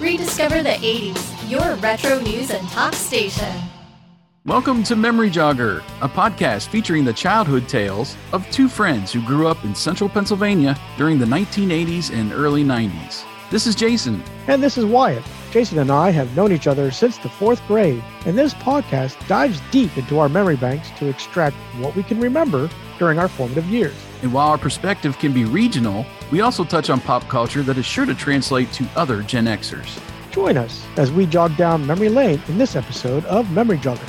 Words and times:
Rediscover 0.00 0.62
the 0.62 0.70
80s, 0.70 1.50
your 1.50 1.74
retro 1.74 2.18
news 2.20 2.50
and 2.50 2.66
talk 2.70 2.94
station. 2.94 3.54
Welcome 4.46 4.82
to 4.84 4.96
Memory 4.96 5.28
Jogger, 5.28 5.80
a 6.00 6.08
podcast 6.08 6.68
featuring 6.68 7.04
the 7.04 7.12
childhood 7.12 7.68
tales 7.68 8.16
of 8.32 8.50
two 8.50 8.66
friends 8.66 9.12
who 9.12 9.20
grew 9.26 9.46
up 9.46 9.62
in 9.62 9.74
central 9.74 10.08
Pennsylvania 10.08 10.74
during 10.96 11.18
the 11.18 11.26
1980s 11.26 12.14
and 12.18 12.32
early 12.32 12.64
90s. 12.64 13.24
This 13.50 13.66
is 13.66 13.74
Jason. 13.74 14.22
And 14.46 14.62
this 14.62 14.78
is 14.78 14.86
Wyatt. 14.86 15.22
Jason 15.50 15.78
and 15.78 15.90
I 15.90 16.08
have 16.12 16.34
known 16.34 16.50
each 16.50 16.66
other 16.66 16.90
since 16.90 17.18
the 17.18 17.28
fourth 17.28 17.60
grade, 17.66 18.02
and 18.24 18.38
this 18.38 18.54
podcast 18.54 19.28
dives 19.28 19.60
deep 19.70 19.98
into 19.98 20.18
our 20.18 20.30
memory 20.30 20.56
banks 20.56 20.88
to 20.98 21.08
extract 21.08 21.56
what 21.78 21.94
we 21.94 22.02
can 22.02 22.18
remember 22.18 22.70
during 23.00 23.18
our 23.18 23.26
formative 23.26 23.64
years. 23.66 23.94
And 24.22 24.32
while 24.32 24.50
our 24.50 24.58
perspective 24.58 25.18
can 25.18 25.32
be 25.32 25.44
regional, 25.44 26.06
we 26.30 26.42
also 26.42 26.62
touch 26.62 26.90
on 26.90 27.00
pop 27.00 27.26
culture 27.28 27.62
that 27.62 27.78
is 27.78 27.86
sure 27.86 28.06
to 28.06 28.14
translate 28.14 28.70
to 28.74 28.86
other 28.94 29.22
Gen 29.22 29.46
Xers. 29.46 29.98
Join 30.30 30.56
us 30.56 30.84
as 30.96 31.10
we 31.10 31.26
jog 31.26 31.56
down 31.56 31.84
memory 31.84 32.10
lane 32.10 32.40
in 32.46 32.58
this 32.58 32.76
episode 32.76 33.24
of 33.24 33.50
Memory 33.50 33.78
Jogger. 33.78 34.06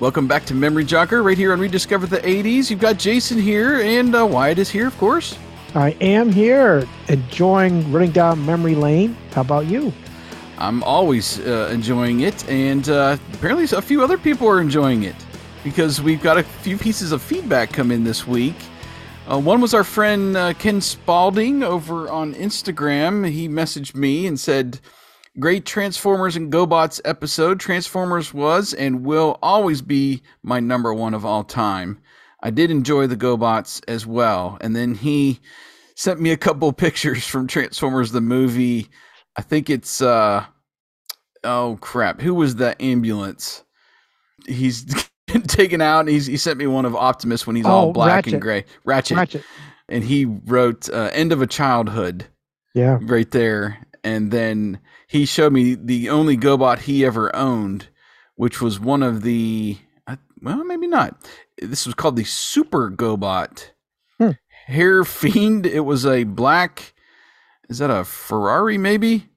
Welcome 0.00 0.26
back 0.26 0.44
to 0.46 0.54
Memory 0.54 0.84
Jogger, 0.84 1.24
right 1.24 1.38
here 1.38 1.52
on 1.52 1.60
Rediscover 1.60 2.06
the 2.06 2.18
80s. 2.18 2.70
You've 2.70 2.80
got 2.80 2.98
Jason 2.98 3.38
here, 3.38 3.80
and 3.80 4.14
uh, 4.14 4.26
Wyatt 4.26 4.58
is 4.58 4.68
here, 4.68 4.86
of 4.86 4.96
course. 4.98 5.38
I 5.74 5.90
am 6.00 6.32
here 6.32 6.86
enjoying 7.08 7.92
running 7.92 8.12
down 8.12 8.44
memory 8.44 8.74
lane. 8.74 9.16
How 9.32 9.42
about 9.42 9.66
you? 9.66 9.92
I'm 10.58 10.82
always 10.82 11.38
uh, 11.40 11.70
enjoying 11.72 12.20
it, 12.20 12.48
and 12.48 12.88
uh, 12.88 13.18
apparently 13.34 13.64
a 13.76 13.82
few 13.82 14.02
other 14.02 14.16
people 14.16 14.48
are 14.48 14.60
enjoying 14.60 15.02
it 15.02 15.16
because 15.62 16.00
we've 16.00 16.22
got 16.22 16.38
a 16.38 16.42
few 16.42 16.78
pieces 16.78 17.12
of 17.12 17.20
feedback 17.20 17.72
come 17.72 17.90
in 17.90 18.04
this 18.04 18.26
week. 18.26 18.56
Uh, 19.30 19.40
one 19.40 19.60
was 19.60 19.74
our 19.74 19.84
friend 19.84 20.36
uh, 20.36 20.52
Ken 20.54 20.80
Spalding 20.80 21.62
over 21.62 22.08
on 22.08 22.34
Instagram. 22.34 23.28
He 23.28 23.48
messaged 23.48 23.94
me 23.94 24.26
and 24.26 24.38
said, 24.38 24.80
Great 25.38 25.66
Transformers 25.66 26.36
and 26.36 26.50
GoBots 26.50 27.00
episode. 27.04 27.60
Transformers 27.60 28.32
was 28.32 28.72
and 28.72 29.04
will 29.04 29.38
always 29.42 29.82
be 29.82 30.22
my 30.42 30.60
number 30.60 30.94
one 30.94 31.12
of 31.12 31.26
all 31.26 31.44
time. 31.44 31.98
I 32.40 32.50
did 32.50 32.70
enjoy 32.70 33.06
the 33.08 33.16
GoBots 33.16 33.82
as 33.88 34.06
well. 34.06 34.56
And 34.60 34.74
then 34.74 34.94
he 34.94 35.40
sent 35.94 36.20
me 36.20 36.30
a 36.30 36.36
couple 36.36 36.72
pictures 36.72 37.26
from 37.26 37.48
Transformers 37.48 38.12
the 38.12 38.20
movie. 38.20 38.88
I 39.36 39.42
think 39.42 39.68
it's 39.70 40.00
uh 40.00 40.44
oh 41.44 41.78
crap. 41.80 42.20
Who 42.20 42.34
was 42.34 42.56
that 42.56 42.80
ambulance? 42.80 43.62
He's 44.46 44.84
taken 45.48 45.80
out 45.80 46.00
and 46.00 46.08
he's, 46.08 46.26
he 46.26 46.36
sent 46.36 46.58
me 46.58 46.66
one 46.66 46.84
of 46.84 46.94
Optimus 46.94 47.46
when 47.46 47.56
he's 47.56 47.66
all 47.66 47.88
Oh, 47.88 47.92
black 47.92 48.14
Ratchet. 48.16 48.32
and 48.34 48.42
gray. 48.42 48.64
Ratchet. 48.84 49.16
Ratchet. 49.16 49.44
And 49.88 50.04
he 50.04 50.24
wrote 50.24 50.88
uh, 50.88 51.10
End 51.12 51.32
of 51.32 51.42
a 51.42 51.46
Childhood 51.46 52.26
Yeah. 52.74 52.98
right 53.02 53.30
there. 53.30 53.78
And 54.04 54.30
then 54.30 54.78
he 55.08 55.26
showed 55.26 55.52
me 55.52 55.74
the 55.74 56.10
only 56.10 56.36
GoBot 56.36 56.78
he 56.80 57.04
ever 57.04 57.34
owned, 57.34 57.88
which 58.36 58.60
was 58.60 58.78
one 58.78 59.02
of 59.02 59.22
the, 59.22 59.76
well, 60.40 60.64
maybe 60.64 60.86
not. 60.86 61.16
This 61.60 61.86
was 61.86 61.94
called 61.94 62.16
the 62.16 62.24
Super 62.24 62.90
GoBot. 62.90 63.70
Hmm. 64.20 64.30
Hair 64.66 65.04
Fiend. 65.04 65.66
It 65.66 65.80
was 65.80 66.06
a 66.06 66.22
black, 66.24 66.94
is 67.68 67.78
that 67.78 67.90
a 67.90 68.04
Ferrari 68.04 68.78
maybe? 68.78 69.28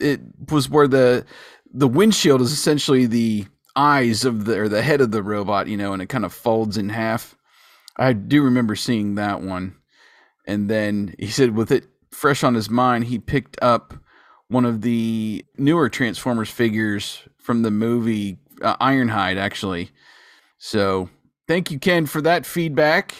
It 0.00 0.20
was 0.50 0.68
where 0.68 0.88
the 0.88 1.24
the 1.72 1.88
windshield 1.88 2.40
is 2.40 2.52
essentially 2.52 3.06
the 3.06 3.46
eyes 3.76 4.24
of 4.24 4.44
the 4.44 4.60
or 4.60 4.68
the 4.68 4.82
head 4.82 5.00
of 5.00 5.10
the 5.10 5.22
robot, 5.22 5.66
you 5.66 5.76
know, 5.76 5.92
and 5.92 6.02
it 6.02 6.06
kind 6.06 6.24
of 6.24 6.32
folds 6.32 6.76
in 6.76 6.88
half. 6.88 7.36
I 7.96 8.12
do 8.12 8.42
remember 8.42 8.76
seeing 8.76 9.16
that 9.16 9.40
one. 9.40 9.76
And 10.46 10.68
then 10.68 11.14
he 11.18 11.28
said 11.28 11.54
with 11.54 11.70
it 11.70 11.86
fresh 12.10 12.44
on 12.44 12.54
his 12.54 12.70
mind, 12.70 13.04
he 13.04 13.18
picked 13.18 13.58
up 13.62 13.94
one 14.48 14.64
of 14.64 14.82
the 14.82 15.44
newer 15.56 15.88
Transformers 15.88 16.50
figures 16.50 17.22
from 17.38 17.62
the 17.62 17.70
movie 17.70 18.38
uh, 18.62 18.76
Ironhide, 18.76 19.36
actually. 19.36 19.90
So 20.58 21.08
thank 21.48 21.70
you, 21.70 21.78
Ken, 21.78 22.06
for 22.06 22.20
that 22.22 22.46
feedback. 22.46 23.14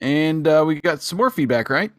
And 0.00 0.46
uh, 0.46 0.64
we 0.66 0.80
got 0.80 1.00
some 1.00 1.16
more 1.18 1.30
feedback, 1.30 1.70
right? 1.70 1.92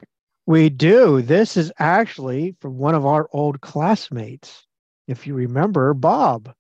We 0.45 0.69
do. 0.69 1.21
This 1.21 1.57
is 1.57 1.71
actually 1.79 2.55
from 2.59 2.77
one 2.77 2.95
of 2.95 3.05
our 3.05 3.27
old 3.31 3.61
classmates. 3.61 4.65
If 5.07 5.25
you 5.27 5.33
remember, 5.33 5.93
Bob. 5.93 6.53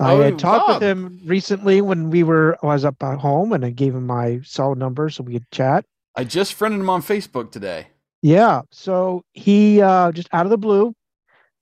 I 0.00 0.14
Oh, 0.14 0.22
had 0.22 0.38
talked 0.38 0.66
Bob. 0.68 0.80
with 0.80 0.88
him 0.88 1.20
recently 1.26 1.80
when 1.82 2.10
we 2.10 2.22
were 2.22 2.56
I 2.62 2.66
was 2.66 2.84
up 2.84 3.02
at 3.02 3.18
home 3.18 3.52
and 3.52 3.64
I 3.64 3.70
gave 3.70 3.94
him 3.94 4.06
my 4.06 4.40
cell 4.42 4.74
number 4.74 5.10
so 5.10 5.22
we 5.22 5.34
could 5.34 5.50
chat. 5.50 5.84
I 6.16 6.24
just 6.24 6.54
friended 6.54 6.80
him 6.80 6.90
on 6.90 7.02
Facebook 7.02 7.50
today. 7.52 7.88
Yeah. 8.22 8.62
So 8.70 9.24
he 9.32 9.80
uh 9.82 10.10
just 10.12 10.28
out 10.32 10.46
of 10.46 10.50
the 10.50 10.58
blue, 10.58 10.94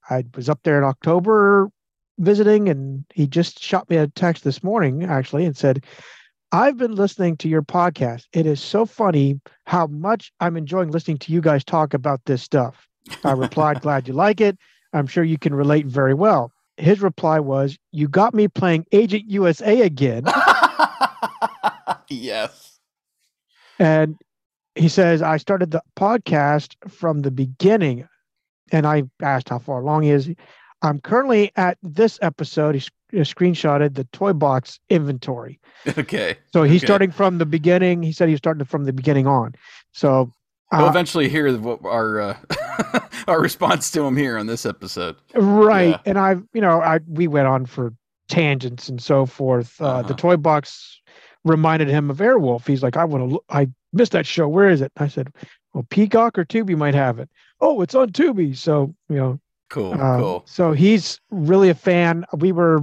I 0.09 0.23
was 0.35 0.47
up 0.49 0.59
there 0.63 0.77
in 0.77 0.83
October 0.83 1.69
visiting 2.19 2.69
and 2.69 3.03
he 3.13 3.27
just 3.27 3.61
shot 3.61 3.89
me 3.89 3.97
a 3.97 4.07
text 4.07 4.43
this 4.43 4.63
morning 4.63 5.03
actually 5.03 5.45
and 5.45 5.57
said, 5.57 5.83
I've 6.53 6.77
been 6.77 6.95
listening 6.95 7.37
to 7.37 7.47
your 7.47 7.61
podcast. 7.61 8.25
It 8.33 8.45
is 8.45 8.59
so 8.59 8.85
funny 8.85 9.39
how 9.65 9.87
much 9.87 10.33
I'm 10.41 10.57
enjoying 10.57 10.91
listening 10.91 11.17
to 11.19 11.31
you 11.31 11.39
guys 11.39 11.63
talk 11.63 11.93
about 11.93 12.19
this 12.25 12.43
stuff. 12.43 12.87
I 13.23 13.31
replied, 13.31 13.81
Glad 13.81 14.07
you 14.07 14.13
like 14.13 14.41
it. 14.41 14.57
I'm 14.93 15.07
sure 15.07 15.23
you 15.23 15.37
can 15.37 15.53
relate 15.53 15.85
very 15.85 16.13
well. 16.13 16.51
His 16.75 17.01
reply 17.01 17.39
was, 17.39 17.77
You 17.91 18.09
got 18.09 18.33
me 18.33 18.49
playing 18.49 18.85
Agent 18.91 19.23
USA 19.27 19.81
again. 19.81 20.25
yes. 22.09 22.79
And 23.79 24.17
he 24.75 24.89
says, 24.89 25.21
I 25.21 25.37
started 25.37 25.71
the 25.71 25.81
podcast 25.97 26.75
from 26.89 27.21
the 27.21 27.31
beginning. 27.31 28.07
And 28.73 28.85
I 28.85 29.03
asked 29.21 29.49
how 29.49 29.59
far 29.59 29.79
along 29.79 30.03
he 30.03 30.11
is. 30.11 30.29
I'm 30.81 30.99
currently 30.99 31.51
at 31.55 31.77
this 31.81 32.19
episode. 32.21 32.75
He 32.75 32.81
sc- 32.81 32.93
he 33.00 33.00
screenshotted 33.13 33.95
the 33.95 34.03
toy 34.05 34.33
box 34.33 34.79
inventory. 34.89 35.59
Okay. 35.97 36.37
So 36.53 36.61
he's 36.63 36.81
Okay. 36.81 36.85
starting 36.87 37.11
from 37.11 37.37
the 37.39 37.45
beginning. 37.45 38.03
He 38.03 38.11
said 38.11 38.27
he 38.27 38.33
was 38.33 38.37
starting 38.39 38.65
from 38.65 38.83
the 38.85 38.93
beginning 38.93 39.25
on. 39.27 39.55
So, 39.93 40.31
We'll 40.71 40.85
uh, 40.85 40.89
eventually 40.89 41.27
hear 41.27 41.51
what 41.57 41.79
our 41.83 42.21
uh, 42.21 42.37
our 43.27 43.41
response 43.41 43.89
to 43.91 44.03
him 44.03 44.15
here 44.15 44.37
on 44.37 44.45
this 44.47 44.65
episode. 44.65 45.15
right. 45.35 45.89
Yeah. 45.89 45.99
And 46.05 46.17
I, 46.19 46.35
you 46.53 46.61
know, 46.61 46.79
I 46.81 46.99
we 47.07 47.27
went 47.27 47.47
on 47.47 47.65
for 47.65 47.93
tangents 48.29 48.87
and 48.89 49.01
so 49.01 49.25
forth. 49.25 49.81
Uh, 49.81 49.85
Uh-huh. 49.85 50.01
The 50.03 50.13
toy 50.13 50.37
box 50.37 51.01
reminded 51.43 51.87
him 51.89 52.09
of 52.11 52.17
Airwolf. 52.17 52.65
He's 52.67 52.83
like, 52.83 52.95
I 52.95 53.03
want 53.03 53.31
to. 53.31 53.41
I 53.49 53.67
missed 53.91 54.11
that 54.13 54.25
show. 54.27 54.47
Where 54.47 54.69
is 54.69 54.81
it? 54.81 54.91
I 54.97 55.07
said, 55.07 55.33
Well, 55.73 55.85
Peacock 55.89 56.37
or 56.37 56.45
Tubi 56.45 56.77
might 56.77 56.93
have 56.95 57.19
it. 57.19 57.29
Oh, 57.59 57.81
it's 57.81 57.95
on 57.95 58.11
Tubi. 58.11 58.55
So 58.55 58.93
you 59.09 59.15
know, 59.17 59.39
Cool. 59.69 59.93
Um, 59.99 60.21
cool. 60.21 60.43
So 60.45 60.71
he's 60.73 61.19
really 61.31 61.69
a 61.69 61.75
fan. 61.75 62.25
We 62.37 62.51
were, 62.51 62.79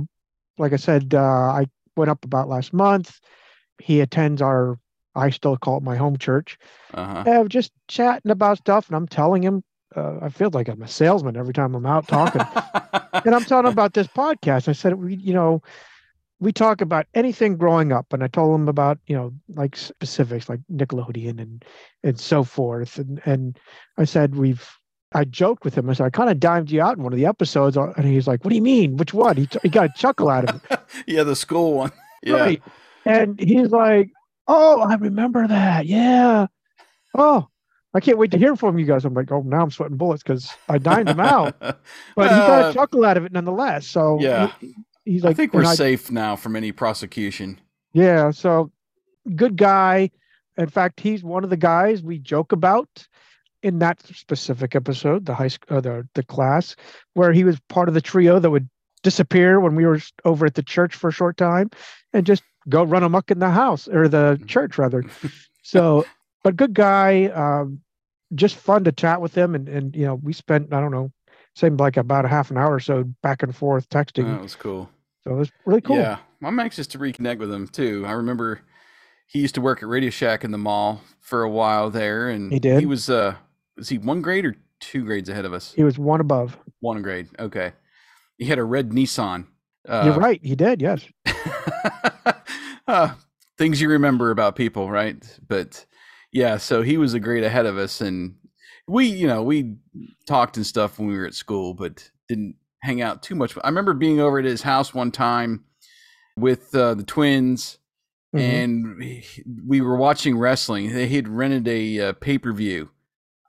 like 0.59 0.73
I 0.73 0.77
said, 0.77 1.15
uh, 1.15 1.21
I 1.21 1.67
went 1.97 2.11
up 2.11 2.25
about 2.25 2.49
last 2.49 2.73
month. 2.73 3.21
He 3.81 4.01
attends 4.01 4.43
our, 4.43 4.79
I 5.15 5.31
still 5.31 5.57
call 5.57 5.79
it 5.79 5.83
my 5.83 5.97
home 5.97 6.17
church. 6.17 6.59
Uh-huh. 6.95 7.25
And 7.27 7.51
just 7.51 7.73
chatting 7.89 8.31
about 8.31 8.59
stuff, 8.59 8.89
and 8.89 8.97
I'm 8.97 9.09
telling 9.09 9.43
him, 9.43 9.63
uh, 9.97 10.19
I 10.21 10.29
feel 10.29 10.51
like 10.53 10.69
I'm 10.69 10.83
a 10.83 10.89
salesman 10.89 11.37
every 11.37 11.55
time 11.55 11.75
I'm 11.75 11.87
out 11.87 12.07
talking. 12.07 12.43
and 13.25 13.35
I'm 13.35 13.45
telling 13.45 13.67
him 13.67 13.73
about 13.73 13.95
this 13.95 14.07
podcast. 14.07 14.69
I 14.69 14.73
said, 14.73 14.95
we, 14.95 15.17
you 15.17 15.33
know, 15.33 15.63
we 16.41 16.53
talk 16.53 16.81
about 16.81 17.07
anything 17.15 17.57
growing 17.57 17.93
up, 17.93 18.13
and 18.13 18.23
I 18.23 18.29
told 18.29 18.61
him 18.61 18.69
about, 18.69 18.99
you 19.07 19.17
know, 19.17 19.33
like 19.49 19.77
specifics, 19.77 20.49
like 20.49 20.61
Nickelodeon 20.73 21.41
and 21.41 21.65
and 22.03 22.21
so 22.21 22.45
forth. 22.45 22.99
And 22.99 23.21
and 23.25 23.59
I 23.97 24.05
said 24.05 24.37
we've. 24.37 24.78
I 25.13 25.25
joked 25.25 25.65
with 25.65 25.75
him. 25.77 25.89
I 25.89 25.95
said 25.95 26.05
I 26.07 26.11
kind 26.11 26.29
of 26.31 26.39
dimed 26.39 26.71
you 26.71 26.83
out 26.83 26.97
in 26.97 27.03
one 27.03 27.13
of 27.13 27.19
the 27.19 27.27
episodes, 27.27 27.77
uh, 27.77 27.93
and 27.97 28.05
he's 28.05 28.27
like, 28.27 28.45
"What 28.45 28.51
do 28.51 28.57
you 28.57 28.63
mean? 28.63 28.97
Which 28.99 29.15
one?" 29.15 29.37
He, 29.37 29.47
t- 29.47 29.59
he 29.63 29.69
got 29.69 29.87
a 29.87 29.93
chuckle 29.97 30.29
out 30.29 30.49
of 30.51 30.63
it. 30.71 30.81
yeah, 31.07 31.23
the 31.23 31.37
school 31.37 31.75
one. 31.75 31.93
Yeah. 32.25 32.35
Right. 32.35 32.63
And 33.05 33.39
he's 33.39 33.69
like, 33.71 34.11
Oh, 34.49 34.81
I 34.81 34.97
remember 34.97 35.47
that. 35.47 35.87
Yeah. 35.87 36.49
Oh, 37.17 37.47
I 37.95 38.01
can't 38.01 38.19
wait 38.19 38.33
to 38.33 38.39
hear 38.39 38.57
from 38.57 38.77
you 38.77 38.87
guys. 38.87 39.05
I'm 39.05 39.15
like, 39.15 39.31
Oh, 39.31 39.43
now 39.43 39.63
I'm 39.63 39.71
sweating 39.71 39.97
bullets 39.97 40.25
because 40.25 40.51
I 40.69 40.79
dined 40.79 41.09
him 41.09 41.21
out. 41.21 41.55
But 42.17 42.31
he 42.31 42.37
got 42.37 42.71
a 42.71 42.75
chuckle 42.75 43.05
out 43.05 43.17
of 43.19 43.25
it 43.25 43.31
nonetheless. 43.31 43.87
So 43.87 44.19
yeah. 44.21 44.51
he- 44.61 44.75
he's 45.05 45.23
like, 45.23 45.31
I 45.31 45.35
think 45.35 45.55
we're 45.55 45.65
safe 45.77 46.11
now 46.11 46.35
from 46.35 46.57
any 46.57 46.73
prosecution. 46.73 47.61
Yeah. 47.93 48.33
So 48.33 48.73
good 49.37 49.57
guy. 49.57 50.11
In 50.57 50.67
fact, 50.69 50.99
he's 50.99 51.23
one 51.23 51.45
of 51.45 51.51
the 51.51 51.57
guys 51.57 52.03
we 52.03 52.19
joke 52.19 52.51
about 52.51 53.07
in 53.69 53.79
that 53.79 54.03
specific 54.03 54.75
episode, 54.75 55.27
the 55.27 55.35
high 55.35 55.49
school, 55.49 55.77
uh, 55.79 55.81
the 55.81 56.09
the 56.15 56.23
class, 56.25 56.75
where 57.15 57.33
he 57.33 57.45
was 57.45 57.61
part 57.69 57.89
of 57.89 57.95
the 57.95 58.01
trio 58.01 58.39
that 58.39 58.51
would 58.51 58.69
disappear 59.03 59.61
when 59.61 59.75
we 59.77 59.87
were 59.87 60.01
over 60.25 60.47
at 60.47 60.55
the 60.55 60.63
church 60.63 60.95
for 60.95 61.09
a 61.09 61.13
short 61.13 61.37
time, 61.37 61.71
and 62.13 62.27
just 62.27 62.43
go 62.69 62.83
run 62.83 63.03
amok 63.03 63.31
in 63.31 63.39
the 63.39 63.51
house 63.51 63.87
or 63.89 64.09
the 64.09 64.41
church 64.47 64.79
rather. 64.79 65.05
So, 65.63 66.07
but 66.45 66.57
good 66.57 66.73
guy. 66.73 67.27
Um, 67.27 67.81
just 68.35 68.57
fun 68.57 68.85
to 68.85 68.93
chat 68.93 69.21
with 69.21 69.35
him, 69.37 69.55
and 69.55 69.69
and 69.69 69.95
you 69.95 70.07
know 70.07 70.15
we 70.15 70.33
spent 70.33 70.73
I 70.73 70.81
don't 70.81 70.93
know, 70.93 71.13
seemed 71.55 71.79
like 71.79 71.99
about 71.99 72.25
a 72.25 72.29
half 72.29 72.51
an 72.51 72.57
hour 72.57 72.75
or 72.75 72.81
so 72.81 73.05
back 73.23 73.43
and 73.43 73.55
forth 73.55 73.87
texting. 73.91 74.25
That 74.33 74.41
was 74.41 74.57
cool. 74.57 74.89
So 75.25 75.33
it 75.33 75.37
was 75.37 75.53
really 75.67 75.83
cool. 75.83 75.97
Yeah, 75.97 76.19
I'm 76.43 76.59
anxious 76.59 76.87
to 76.89 76.99
reconnect 76.99 77.39
with 77.39 77.53
him 77.53 77.69
too. 77.69 78.05
I 78.07 78.13
remember 78.13 78.63
he 79.27 79.41
used 79.41 79.55
to 79.57 79.61
work 79.61 79.83
at 79.83 79.89
Radio 79.91 80.09
Shack 80.09 80.43
in 80.43 80.53
the 80.53 80.59
mall 80.59 81.03
for 81.21 81.43
a 81.43 81.51
while 81.51 81.91
there, 81.91 82.31
and 82.31 82.51
He 82.51 82.59
did? 82.59 82.81
He 82.81 82.87
was 82.87 83.11
uh, 83.11 83.35
was 83.79 83.89
he 83.89 83.99
one 83.99 84.21
grade 84.21 84.45
or 84.45 84.57
two 84.81 85.05
grades 85.05 85.29
ahead 85.29 85.45
of 85.45 85.53
us? 85.53 85.73
He 85.73 85.85
was 85.85 85.99
one 85.99 86.21
above. 86.21 86.59
One 86.81 87.01
grade. 87.03 87.29
Okay. 87.39 87.73
He 88.37 88.45
had 88.45 88.59
a 88.59 88.65
red 88.65 88.91
Nissan. 88.91 89.47
Uh, 89.89 90.03
You're 90.07 90.15
right. 90.19 90.41
He 90.43 90.55
did. 90.55 90.83
Yes. 90.83 91.07
uh, 92.87 93.15
things 93.57 93.81
you 93.81 93.89
remember 93.89 94.31
about 94.31 94.57
people, 94.57 94.91
right? 94.91 95.17
But 95.47 95.85
yeah, 96.33 96.57
so 96.59 96.83
he 96.83 96.97
was 96.97 97.15
a 97.15 97.21
grade 97.21 97.45
ahead 97.45 97.67
of 97.67 97.79
us, 97.79 98.01
and 98.01 98.35
we, 98.87 99.07
you 99.07 99.27
know, 99.27 99.43
we 99.43 99.77
talked 100.27 100.57
and 100.57 100.67
stuff 100.67 100.99
when 100.99 101.09
we 101.09 101.17
were 101.17 101.27
at 101.27 101.35
school, 101.35 101.75
but 101.75 102.11
didn't 102.29 102.57
hang 102.83 103.01
out 103.01 103.23
too 103.23 103.35
much. 103.35 103.57
I 103.63 103.69
remember 103.69 103.95
being 103.95 104.21
over 104.21 104.39
at 104.39 104.45
his 104.45 104.63
house 104.63 104.93
one 104.95 105.11
time 105.11 105.65
with 106.37 106.75
uh, 106.75 106.95
the 106.95 107.03
twins, 107.05 107.79
Mhm. 108.35 108.41
and 108.41 109.23
we 109.67 109.81
were 109.81 109.97
watching 109.97 110.37
wrestling. 110.37 110.93
They 110.93 111.09
had 111.09 111.27
rented 111.29 111.67
a 111.67 112.01
uh, 112.09 112.13
pay 112.13 112.37
per 112.37 112.53
view. 112.53 112.91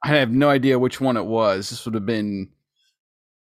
I 0.03 0.09
have 0.09 0.31
no 0.31 0.49
idea 0.49 0.79
which 0.79 1.01
one 1.01 1.17
it 1.17 1.25
was. 1.25 1.69
This 1.69 1.85
would 1.85 1.93
have 1.93 2.05
been, 2.05 2.49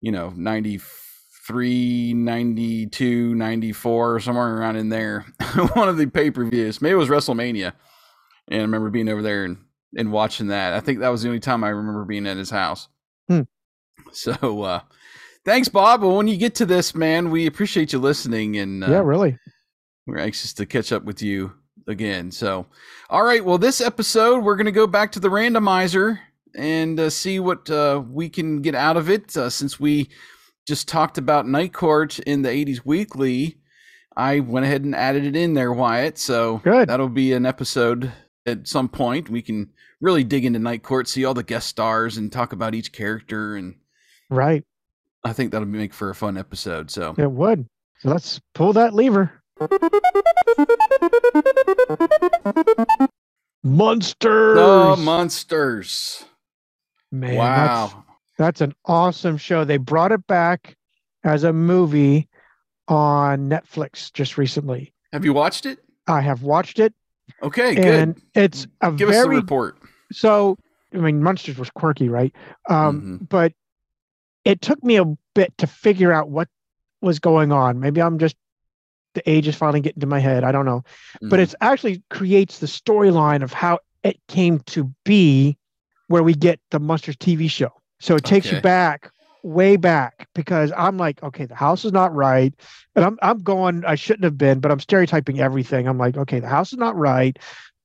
you 0.01 0.11
know, 0.11 0.33
93, 0.35 2.13
92, 2.13 3.35
94, 3.35 4.19
somewhere 4.19 4.57
around 4.57 4.75
in 4.75 4.89
there. 4.89 5.25
one 5.73 5.87
of 5.87 5.97
the 5.97 6.07
pay 6.07 6.29
per 6.29 6.45
views. 6.45 6.81
Maybe 6.81 6.93
it 6.93 6.95
was 6.95 7.09
WrestleMania. 7.09 7.73
And 8.47 8.59
I 8.59 8.63
remember 8.63 8.89
being 8.89 9.07
over 9.07 9.21
there 9.21 9.45
and, 9.45 9.57
and 9.95 10.11
watching 10.11 10.47
that. 10.47 10.73
I 10.73 10.81
think 10.81 10.99
that 10.99 11.09
was 11.09 11.21
the 11.21 11.29
only 11.29 11.39
time 11.39 11.63
I 11.63 11.69
remember 11.69 12.03
being 12.03 12.27
at 12.27 12.37
his 12.37 12.49
house. 12.49 12.87
Hmm. 13.27 13.41
So, 14.13 14.63
uh, 14.63 14.81
thanks, 15.45 15.69
Bob. 15.69 16.01
Well, 16.01 16.17
when 16.17 16.27
you 16.27 16.35
get 16.35 16.55
to 16.55 16.65
this, 16.65 16.93
man, 16.93 17.31
we 17.31 17.45
appreciate 17.45 17.93
you 17.93 17.99
listening. 17.99 18.57
And 18.57 18.83
uh, 18.83 18.87
yeah. 18.89 18.99
Really. 18.99 19.37
we're 20.05 20.17
anxious 20.17 20.51
to 20.53 20.65
catch 20.65 20.91
up 20.91 21.05
with 21.05 21.21
you 21.21 21.53
again. 21.87 22.31
So, 22.31 22.65
all 23.09 23.23
right. 23.23 23.45
Well, 23.45 23.57
this 23.57 23.79
episode, 23.79 24.43
we're 24.43 24.57
going 24.57 24.65
to 24.65 24.73
go 24.73 24.85
back 24.85 25.13
to 25.13 25.21
the 25.21 25.29
randomizer 25.29 26.19
and 26.55 26.99
uh, 26.99 27.09
see 27.09 27.39
what 27.39 27.69
uh, 27.69 28.03
we 28.09 28.29
can 28.29 28.61
get 28.61 28.75
out 28.75 28.97
of 28.97 29.09
it. 29.09 29.35
Uh, 29.35 29.49
since 29.49 29.79
we 29.79 30.09
just 30.67 30.87
talked 30.87 31.17
about 31.17 31.47
Night 31.47 31.73
Court 31.73 32.19
in 32.19 32.41
the 32.41 32.49
80s 32.49 32.85
Weekly, 32.85 33.57
I 34.15 34.39
went 34.41 34.65
ahead 34.65 34.83
and 34.83 34.95
added 34.95 35.25
it 35.25 35.35
in 35.35 35.53
there, 35.53 35.71
Wyatt. 35.73 36.17
So, 36.17 36.57
Good. 36.63 36.89
that'll 36.89 37.09
be 37.09 37.33
an 37.33 37.45
episode 37.45 38.11
at 38.45 38.67
some 38.67 38.89
point. 38.89 39.29
We 39.29 39.41
can 39.41 39.71
really 40.01 40.23
dig 40.23 40.45
into 40.45 40.59
Night 40.59 40.83
Court, 40.83 41.07
see 41.07 41.25
all 41.25 41.33
the 41.33 41.43
guest 41.43 41.67
stars, 41.67 42.17
and 42.17 42.31
talk 42.31 42.53
about 42.53 42.75
each 42.75 42.91
character. 42.91 43.55
And 43.55 43.75
Right. 44.29 44.63
I 45.23 45.33
think 45.33 45.51
that'll 45.51 45.67
make 45.67 45.93
for 45.93 46.09
a 46.09 46.15
fun 46.15 46.37
episode. 46.37 46.89
So, 46.91 47.15
It 47.17 47.31
would. 47.31 47.67
So 47.99 48.09
let's 48.09 48.39
pull 48.55 48.73
that 48.73 48.93
lever. 48.93 49.41
Munsters. 53.63 54.55
the 54.55 54.95
Munsters. 54.97 56.25
Man, 57.11 57.35
wow. 57.35 57.85
That's, 57.87 57.95
that's 58.37 58.61
an 58.61 58.73
awesome 58.85 59.37
show. 59.37 59.63
They 59.63 59.77
brought 59.77 60.11
it 60.11 60.25
back 60.27 60.75
as 61.23 61.43
a 61.43 61.53
movie 61.53 62.27
on 62.87 63.49
Netflix 63.49 64.11
just 64.13 64.37
recently. 64.37 64.93
Have 65.13 65.25
you 65.25 65.33
watched 65.33 65.65
it? 65.65 65.79
I 66.07 66.21
have 66.21 66.41
watched 66.43 66.79
it, 66.79 66.93
Okay, 67.43 67.75
good. 67.75 67.85
and 67.85 68.21
it's 68.33 68.65
a 68.81 68.91
Give 68.91 69.09
us 69.09 69.15
a 69.15 69.23
very 69.23 69.35
report. 69.37 69.77
so. 70.11 70.57
I 70.93 70.97
mean, 70.97 71.23
Munsters 71.23 71.57
was 71.57 71.69
quirky, 71.69 72.09
right? 72.09 72.35
Um, 72.69 73.01
Mhm. 73.21 73.29
But 73.29 73.53
it 74.43 74.59
took 74.61 74.83
me 74.83 74.97
a 74.97 75.05
bit 75.33 75.57
to 75.59 75.65
figure 75.67 76.11
out 76.11 76.29
what 76.29 76.49
was 77.01 77.19
going 77.19 77.53
on. 77.53 77.79
Maybe 77.79 78.01
I'm 78.01 78.19
just 78.19 78.35
the 79.13 79.21
age 79.29 79.47
is 79.47 79.55
finally 79.55 79.79
getting 79.79 80.01
to 80.01 80.05
my 80.07 80.19
head. 80.19 80.43
I 80.43 80.51
don't 80.51 80.65
know. 80.65 80.83
but 81.21 81.39
Mhm. 81.39 81.43
it's 81.43 81.55
actually 81.61 82.03
creates 82.09 82.59
the 82.59 82.67
storyline 82.67 83.41
of 83.41 83.53
how 83.53 83.79
it 84.03 84.19
came 84.27 84.59
to 84.67 84.93
be 85.05 85.57
where 86.11 86.23
we 86.23 86.33
get 86.33 86.59
the 86.69 86.79
Munsters 86.79 87.15
tv 87.17 87.49
show. 87.49 87.71
So 87.99 88.15
it 88.15 88.23
takes 88.23 88.51
you 88.51 88.59
back 88.61 89.11
way 89.43 89.75
back 89.75 90.27
because 90.35 90.71
i'm 90.77 90.97
like 90.97 91.23
okay 91.23 91.45
the 91.45 91.55
house 91.55 91.83
is 91.83 91.91
not 91.91 92.13
right. 92.13 92.53
And 92.95 93.03
i'm 93.03 93.17
i'm 93.23 93.39
going 93.39 93.83
i 93.85 93.95
shouldn't 93.95 94.23
have 94.23 94.37
been 94.37 94.59
but 94.59 94.71
i'm 94.71 94.79
stereotyping 94.79 95.39
everything. 95.39 95.87
I'm 95.87 95.97
like 95.97 96.17
okay 96.17 96.39
the 96.39 96.47
house 96.47 96.71
is 96.73 96.77
not 96.77 96.95
right. 96.95 97.37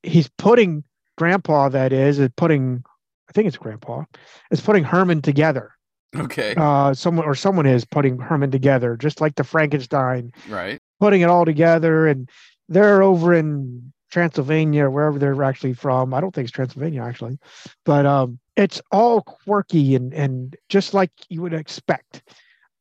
He's 0.03 0.29
putting 0.37 0.85
grandpa 1.17 1.71
that 1.71 1.93
is 1.93 2.19
is 2.19 2.29
putting 2.37 2.85
i 3.31 3.33
think 3.33 3.49
it's 3.49 3.57
grandpa 3.57 4.05
is 4.51 4.61
putting 4.61 4.85
herman 4.85 5.23
together. 5.23 5.73
Okay, 6.15 6.55
uh 6.57 6.93
someone 6.95 7.25
or 7.25 7.35
someone 7.35 7.67
is 7.67 7.85
putting 7.85 8.19
herman 8.19 8.51
together 8.51 8.97
just 8.97 9.21
like 9.21 9.35
the 9.37 9.45
frankenstein. 9.45 10.33
Right. 10.49 10.79
putting 11.01 11.23
it 11.23 11.31
all 11.31 11.45
together 11.45 12.07
and 12.07 12.29
they're 12.69 13.03
over 13.03 13.33
in 13.33 13.93
Transylvania, 14.11 14.89
wherever 14.89 15.19
they're 15.19 15.43
actually 15.43 15.75
from. 15.75 16.15
I 16.15 16.21
don't 16.21 16.35
think 16.35 16.47
it's 16.47 16.53
Transylvania 16.53 17.03
actually, 17.03 17.39
but 17.85 18.07
um, 18.07 18.39
it's 18.57 18.81
all 18.93 19.23
quirky 19.23 19.95
and 19.95 20.13
and 20.15 20.57
just 20.69 20.95
like 20.95 21.11
you 21.29 21.43
would 21.43 21.55
expect. 21.55 22.23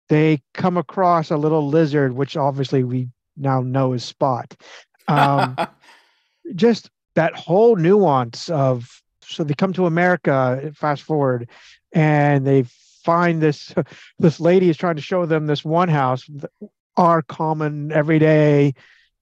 They 0.07 0.42
come 0.54 0.77
across 0.77 1.31
a 1.31 1.38
little 1.38 1.68
lizard, 1.68 2.13
which 2.13 2.38
obviously 2.38 2.83
we 2.83 3.10
now 3.38 3.62
know 3.62 3.94
is 3.94 4.04
Spot. 4.04 4.54
Um, 5.07 5.57
just 6.56 6.89
that 7.16 7.36
whole 7.36 7.75
nuance 7.75 8.50
of 8.50 9.01
so 9.22 9.44
they 9.44 9.56
come 9.56 9.74
to 9.74 9.88
America. 9.88 10.72
Fast 10.75 11.01
forward, 11.01 11.50
and 11.92 12.45
they 12.45 12.66
find 13.04 13.42
this 13.42 13.74
this 14.19 14.39
lady 14.39 14.69
is 14.69 14.77
trying 14.77 14.95
to 14.95 15.01
show 15.01 15.25
them 15.25 15.48
this 15.48 15.66
one 15.66 15.89
house, 15.89 16.30
our 16.98 17.22
common 17.22 17.92
everyday 17.92 18.74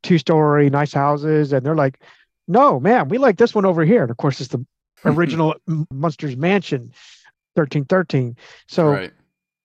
two 0.04 0.18
story 0.18 0.70
nice 0.70 0.94
houses, 0.94 1.54
and 1.54 1.66
they're 1.66 1.76
like, 1.76 2.00
"No, 2.48 2.80
man, 2.80 3.10
we 3.10 3.18
like 3.18 3.38
this 3.38 3.56
one 3.56 3.66
over 3.66 3.84
here." 3.84 4.04
And 4.04 4.12
of 4.12 4.18
course, 4.18 4.40
it's 4.40 4.50
the 4.52 4.66
original 5.06 5.56
Munsters 5.92 6.38
Mansion, 6.38 6.92
thirteen 7.56 7.86
thirteen. 7.86 8.38
So 8.68 8.92
right. 8.92 9.14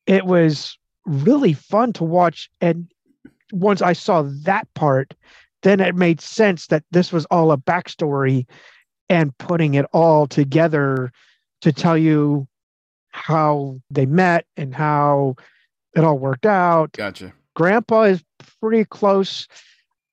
it 0.07 0.25
was 0.25 0.79
really 1.05 1.53
fun 1.53 1.93
to 1.95 2.05
watch. 2.05 2.51
And 2.61 2.91
once 3.53 3.83
I 3.83 3.93
saw 3.93 4.23
that 4.45 4.73
part, 4.75 5.15
then 5.63 5.81
it 5.81 5.95
made 5.95 6.21
sense 6.21 6.69
that 6.69 6.85
this 6.91 7.13
was 7.13 7.25
all 7.27 7.53
a 7.53 7.57
backstory 7.57 8.47
and 9.09 9.37
putting 9.39 9.75
it 9.75 9.87
all 9.93 10.27
together 10.27 11.13
to 11.63 11.73
tell 11.73 11.97
you 11.97 12.47
how 13.11 13.81
they 13.91 14.07
met 14.07 14.47
and 14.57 14.75
how 14.75 15.35
it 15.97 16.05
all 16.05 16.19
worked 16.19 16.47
out. 16.47 16.93
Gotcha. 16.93 17.33
Grandpa 17.55 18.03
is 18.03 18.23
pretty 18.61 18.85
close. 18.85 19.49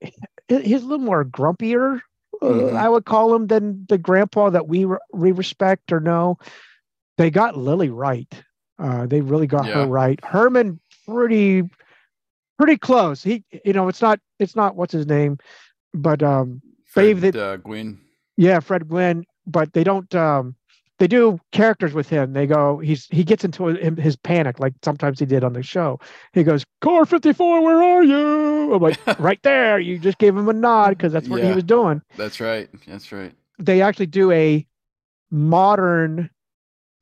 He- 0.01 0.13
He's 0.47 0.83
a 0.83 0.85
little 0.85 1.03
more 1.05 1.25
grumpier, 1.25 2.01
uh, 2.41 2.45
Mhm. 2.45 2.75
I 2.75 2.87
would 2.87 3.05
call 3.05 3.33
him, 3.33 3.47
than 3.47 3.85
the 3.89 3.97
grandpa 3.97 4.49
that 4.51 4.67
we 4.67 4.85
re- 4.85 4.97
we 5.13 5.31
respect 5.31 5.91
or 5.91 5.99
know. 5.99 6.37
They 7.17 7.31
got 7.31 7.57
Lily 7.57 7.89
right. 7.89 8.31
Uh, 8.77 9.07
they 9.07 9.21
really 9.21 9.47
got 9.47 9.65
Yeah. 9.65 9.73
her 9.85 9.87
right. 9.87 10.23
Herman, 10.23 10.79
pretty 11.07 11.63
pretty 12.57 12.77
close. 12.77 13.23
He, 13.23 13.43
you 13.65 13.73
know, 13.73 13.87
it's 13.87 14.01
not 14.01 14.19
it's 14.39 14.55
not 14.55 14.75
what's 14.75 14.93
his 14.93 15.07
name, 15.07 15.37
but 15.93 16.21
um, 16.23 16.61
Fred, 16.85 17.17
that- 17.21 17.35
uh, 17.35 17.57
Gwynne. 17.57 17.99
yeah, 18.37 18.59
Fred 18.59 18.87
Gwynne. 18.87 19.25
But 19.47 19.73
they 19.73 19.83
don't. 19.83 20.13
Um, 20.15 20.55
they 20.99 21.07
do 21.07 21.39
characters 21.51 21.93
with 21.93 22.07
him. 22.09 22.33
They 22.33 22.47
go. 22.47 22.79
He's 22.79 23.07
he 23.11 23.23
gets 23.23 23.43
into 23.43 23.65
his, 23.67 24.15
panic 24.15 24.59
like 24.59 24.73
sometimes 24.83 25.19
he 25.19 25.25
did 25.25 25.43
on 25.43 25.53
the 25.53 25.63
show. 25.63 25.99
He 26.33 26.43
goes, 26.43 26.63
"Car 26.81 27.05
fifty 27.05 27.33
four, 27.33 27.61
where 27.61 27.81
are 27.81 28.03
you?" 28.03 28.73
I'm 28.73 28.81
like, 28.81 28.99
"Right 29.19 29.41
there." 29.43 29.79
You 29.79 29.99
just 29.99 30.17
gave 30.17 30.35
him 30.35 30.47
a 30.47 30.53
nod 30.53 30.89
because 30.91 31.11
that's 31.11 31.27
what 31.27 31.43
he 31.43 31.51
was 31.51 31.63
doing. 31.63 32.01
That's 32.17 32.39
right. 32.39 32.69
That's 32.87 33.11
right. 33.11 33.33
They 33.59 33.81
actually 33.81 34.07
do 34.07 34.31
a 34.31 34.65
modern, 35.31 36.29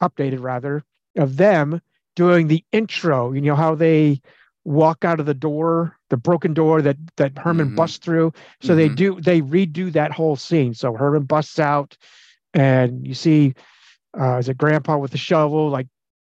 updated 0.01 0.41
rather, 0.41 0.83
of 1.17 1.37
them 1.37 1.81
doing 2.15 2.47
the 2.47 2.63
intro. 2.71 3.31
You 3.33 3.41
know 3.41 3.55
how 3.55 3.75
they 3.75 4.21
walk 4.65 5.03
out 5.03 5.19
of 5.19 5.25
the 5.25 5.33
door, 5.33 5.97
the 6.09 6.17
broken 6.17 6.53
door 6.53 6.81
that 6.81 6.97
that 7.17 7.37
Herman 7.37 7.71
Mhm. 7.71 7.75
busts 7.75 7.97
through. 7.97 8.33
So 8.61 8.75
they 8.75 8.89
Mhm. 8.89 8.95
do 8.95 9.21
they 9.21 9.41
redo 9.41 9.91
that 9.93 10.11
whole 10.11 10.35
scene. 10.35 10.73
So 10.73 10.93
Herman 10.95 11.23
busts 11.23 11.59
out, 11.59 11.97
and 12.53 13.05
you 13.05 13.13
see, 13.13 13.53
uh, 14.19 14.37
is 14.37 14.49
it 14.49 14.57
Grandpa 14.57 14.97
with 14.97 15.11
the 15.11 15.17
shovel 15.17 15.69
like 15.69 15.87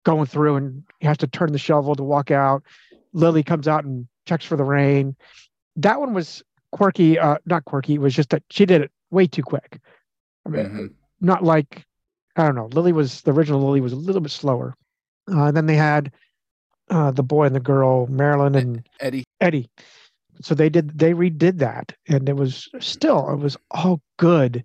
going 0.04 0.26
through, 0.26 0.56
and 0.56 0.84
he 1.00 1.08
has 1.08 1.18
to 1.18 1.28
turn 1.28 1.52
the 1.52 1.58
shovel 1.60 1.96
to 1.96 2.04
walk 2.04 2.32
out. 2.32 2.64
Lily 3.14 3.44
comes 3.44 3.68
out 3.68 3.84
and 3.84 4.08
checks 4.26 4.46
for 4.46 4.56
the 4.56 4.64
rain. 4.64 5.16
That 5.76 6.00
one 6.00 6.14
was 6.14 6.44
quirky, 6.72 7.18
uh, 7.20 7.38
not 7.46 7.66
quirky. 7.66 7.96
It 7.96 8.02
was 8.02 8.14
just 8.16 8.30
that 8.30 8.44
she 8.50 8.66
did 8.66 8.82
it 8.82 8.92
way 9.12 9.28
too 9.28 9.44
quick. 9.44 9.80
I 10.46 10.50
mean, 10.50 10.66
Mhm. 10.66 10.94
not 11.22 11.44
like 11.44 11.86
I 12.36 12.46
don't 12.46 12.56
know. 12.56 12.68
Lily 12.68 12.94
was 12.94 13.22
the 13.24 13.32
original. 13.34 13.62
Lily 13.62 13.82
was 13.82 13.94
a 13.94 13.98
little 13.98 14.22
bit 14.22 14.32
slower. 14.32 14.76
Uh, 15.30 15.46
and 15.46 15.58
then 15.58 15.66
they 15.66 15.76
had 15.76 16.12
uh, 16.90 17.12
the 17.12 17.24
boy 17.24 17.46
and 17.46 17.56
the 17.56 17.60
girl, 17.60 18.08
Marilyn 18.08 18.56
and 18.56 18.88
Eddie. 19.02 19.26
Eddie. 19.42 19.70
So 20.42 20.54
they 20.56 20.70
did 20.70 20.98
they 20.98 21.14
redid 21.14 21.58
that, 21.58 21.94
and 22.08 22.30
it 22.30 22.36
was 22.36 22.70
still 22.80 23.30
it 23.32 23.38
was 23.38 23.58
all 23.72 24.02
good. 24.18 24.64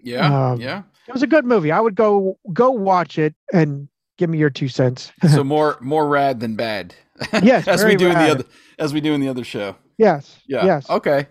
Yeah. 0.00 0.50
Um, 0.52 0.60
yeah. 0.60 0.82
It 1.08 1.12
was 1.14 1.22
a 1.22 1.26
good 1.26 1.44
movie. 1.46 1.72
I 1.72 1.80
would 1.80 1.94
go 1.94 2.38
go 2.52 2.70
watch 2.70 3.18
it 3.18 3.34
and 3.52 3.88
give 4.18 4.28
me 4.30 4.38
your 4.38 4.50
two 4.50 4.68
cents. 4.68 5.10
So 5.30 5.42
more 5.42 5.78
more 5.80 6.06
rad 6.06 6.40
than 6.40 6.54
bad. 6.54 6.94
Yes, 7.42 7.66
as 7.66 7.84
we 7.84 7.96
do 7.96 8.06
in 8.08 8.14
the 8.14 8.30
other 8.30 8.44
as 8.78 8.92
we 8.94 9.00
do 9.00 9.12
in 9.14 9.20
the 9.20 9.28
other 9.28 9.42
show. 9.44 9.74
yes, 9.96 10.38
Yeah. 10.46 10.64
yes. 10.64 10.88
Okay. 10.88 11.26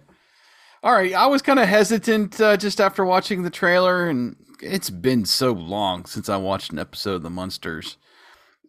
All 0.83 0.93
right, 0.93 1.13
I 1.13 1.25
was 1.27 1.41
kind 1.41 1.59
of 1.59 1.67
hesitant 1.67 2.39
uh, 2.39 2.55
just 2.57 2.79
after 2.79 3.03
watching 3.03 3.41
the 3.43 3.49
trailer, 3.49 4.07
and 4.07 4.35
it's 4.61 4.89
been 4.91 5.25
so 5.25 5.51
long 5.51 6.05
since 6.05 6.29
I 6.29 6.37
watched 6.37 6.71
an 6.71 6.79
episode 6.79 7.15
of 7.15 7.23
The 7.23 7.29
Munsters. 7.31 7.97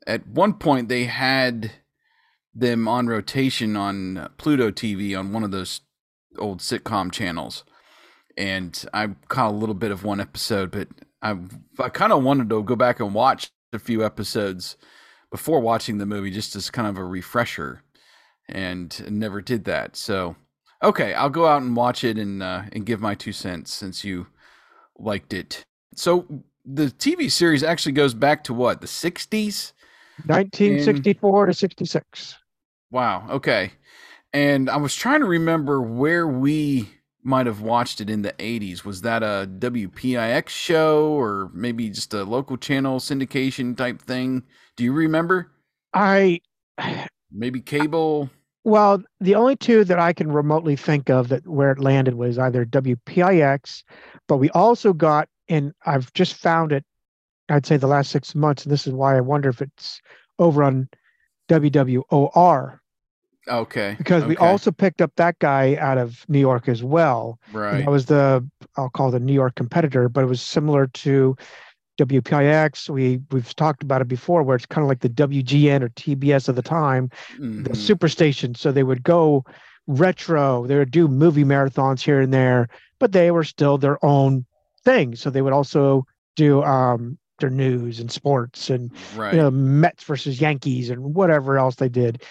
At 0.07 0.27
one 0.27 0.55
point, 0.55 0.89
they 0.89 1.05
had 1.05 1.71
them 2.55 2.89
on 2.89 3.09
rotation 3.09 3.77
on 3.77 4.31
Pluto 4.39 4.71
TV 4.71 5.17
on 5.19 5.33
one 5.33 5.45
of 5.45 5.51
those 5.51 5.83
old 6.39 6.61
sitcom 6.61 7.13
channels, 7.13 7.63
and 8.39 8.85
I 8.95 9.09
caught 9.27 9.51
a 9.51 9.57
little 9.57 9.75
bit 9.75 9.91
of 9.91 10.05
one 10.05 10.21
episode, 10.21 10.71
but 10.71 10.89
I 11.21 11.37
I 11.79 11.89
kind 11.91 12.13
of 12.13 12.23
wanted 12.23 12.49
to 12.49 12.63
go 12.63 12.77
back 12.77 13.01
and 13.01 13.13
watch 13.13 13.51
a 13.73 13.79
few 13.79 14.05
episodes 14.05 14.77
before 15.31 15.61
watching 15.61 15.99
the 15.99 16.07
movie 16.07 16.31
just 16.31 16.57
as 16.57 16.71
kind 16.71 16.89
of 16.89 16.97
a 16.97 17.05
refresher, 17.05 17.83
and 18.49 19.11
never 19.11 19.43
did 19.43 19.65
that. 19.65 19.97
So 19.97 20.37
okay, 20.83 21.13
I'll 21.15 21.29
go 21.29 21.47
out 21.47 21.63
and 21.63 21.77
watch 21.77 22.05
it 22.05 22.17
and 22.17 22.43
uh, 22.43 22.63
and 22.73 22.87
give 22.87 23.01
my 23.01 23.17
two 23.17 23.33
cents 23.33 23.75
since 23.75 24.05
you 24.05 24.29
liked 24.97 25.35
it. 25.35 25.65
So 25.97 26.45
the 26.65 26.87
TV 26.87 27.31
series 27.31 27.65
actually 27.65 27.93
goes 27.93 28.15
back 28.15 28.45
to 28.45 28.55
what 28.55 28.81
the 28.81 28.87
'60s. 28.87 29.73
1964 30.27 31.47
to 31.47 31.55
66. 31.55 32.35
Wow. 32.91 33.25
Okay. 33.31 33.71
And 34.33 34.69
I 34.69 34.77
was 34.77 34.97
trying 34.97 35.21
to 35.21 35.27
remember 35.27 35.81
where 35.81 36.27
we 36.27 36.89
might 37.23 37.47
have 37.47 37.61
watched 37.61 38.01
it 38.01 38.09
in 38.11 38.23
the 38.23 38.33
80s. 38.35 38.85
Was 38.85 39.03
that 39.03 39.23
a 39.23 39.49
WPIX 39.59 40.49
show 40.49 41.09
or 41.13 41.51
maybe 41.53 41.91
just 41.91 42.15
a 42.15 42.25
local 42.25 42.57
channel 42.57 43.01
syndication 43.01 43.77
type 43.77 44.01
thing? 44.03 44.45
Do 44.77 44.85
you 44.85 44.93
remember? 44.93 45.51
I 45.93 46.41
Maybe 47.31 47.61
cable? 47.61 48.31
well, 48.65 49.03
the 49.21 49.35
only 49.35 49.57
two 49.57 49.85
that 49.85 49.99
I 49.99 50.13
can 50.13 50.31
remotely 50.31 50.77
think 50.77 51.09
of 51.09 51.29
that 51.29 51.47
where 51.47 51.71
it 51.73 51.79
landed 51.81 52.15
was 52.15 52.39
either 52.39 52.65
WPIX, 52.67 53.83
but 54.27 54.37
we 54.37 54.51
also 54.51 54.93
got 54.93 55.29
and 55.49 55.73
I've 55.87 56.13
just 56.13 56.35
found 56.35 56.73
it 56.73 56.85
I'd 57.49 57.67
say 57.67 57.79
the 57.79 57.87
last 57.87 58.11
6 58.11 58.35
months 58.35 58.65
and 58.65 58.73
this 58.73 58.87
is 58.87 58.93
why 58.93 59.17
I 59.17 59.21
wonder 59.23 59.49
if 59.49 59.63
it's 59.63 60.01
over 60.39 60.63
on 60.63 60.89
WWOR 61.49 62.79
Okay. 63.49 63.95
because 63.99 64.25
we 64.25 64.37
also 64.37 64.71
picked 64.71 65.01
up 65.01 65.13
that 65.17 65.39
guy 65.39 65.77
out 65.77 65.99
of 65.99 66.25
New 66.29 66.39
York 66.41 66.69
as 66.69 66.83
well. 66.85 67.39
And 67.47 67.55
Right. 67.57 67.85
That 67.85 67.91
was 67.91 68.07
the 68.07 68.47
I'll 68.77 68.91
call 68.91 69.11
the 69.11 69.21
New 69.21 69.33
York 69.33 69.55
competitor, 69.57 70.09
but 70.09 70.23
it 70.25 70.27
was 70.29 70.41
similar 70.41 70.87
to 70.87 71.37
WPIX. 71.99 72.89
We 72.91 73.21
we've 73.31 73.55
talked 73.57 73.83
about 73.83 74.01
it 74.03 74.09
before, 74.09 74.43
where 74.43 74.57
it's 74.57 74.67
kind 74.67 74.85
of 74.85 74.89
like 74.89 75.01
the 75.01 75.09
WGN 75.09 75.83
or 75.83 75.89
TBS 75.91 76.49
of 76.49 76.57
the 76.57 76.63
time, 76.63 77.11
the 77.39 77.71
Mhm. 77.71 77.97
superstation. 77.97 78.57
So 78.57 78.71
they 78.71 78.85
would 78.85 79.03
go 79.03 79.45
retro. 79.87 80.67
They 80.67 80.77
would 80.77 80.91
do 80.91 81.09
movie 81.09 81.45
marathons 81.45 82.01
here 82.01 82.21
and 82.21 82.33
there, 82.33 82.69
but 83.01 83.13
they 83.13 83.31
were 83.31 83.45
still 83.45 83.79
their 83.79 84.03
own 84.05 84.45
thing. 84.85 85.17
So 85.17 85.31
they 85.31 85.43
would 85.43 85.53
also 85.53 86.07
do 86.37 86.63
um, 86.63 87.19
their 87.41 87.51
news 87.51 87.99
and 88.01 88.11
sports 88.11 88.71
and 88.71 88.93
Right. 89.17 89.33
you 89.35 89.39
know 89.41 89.51
Mets 89.51 90.05
versus 90.05 90.41
Yankees 90.41 90.91
and 90.91 91.15
whatever 91.15 91.59
else 91.59 91.77
they 91.77 91.89
did. 91.89 92.23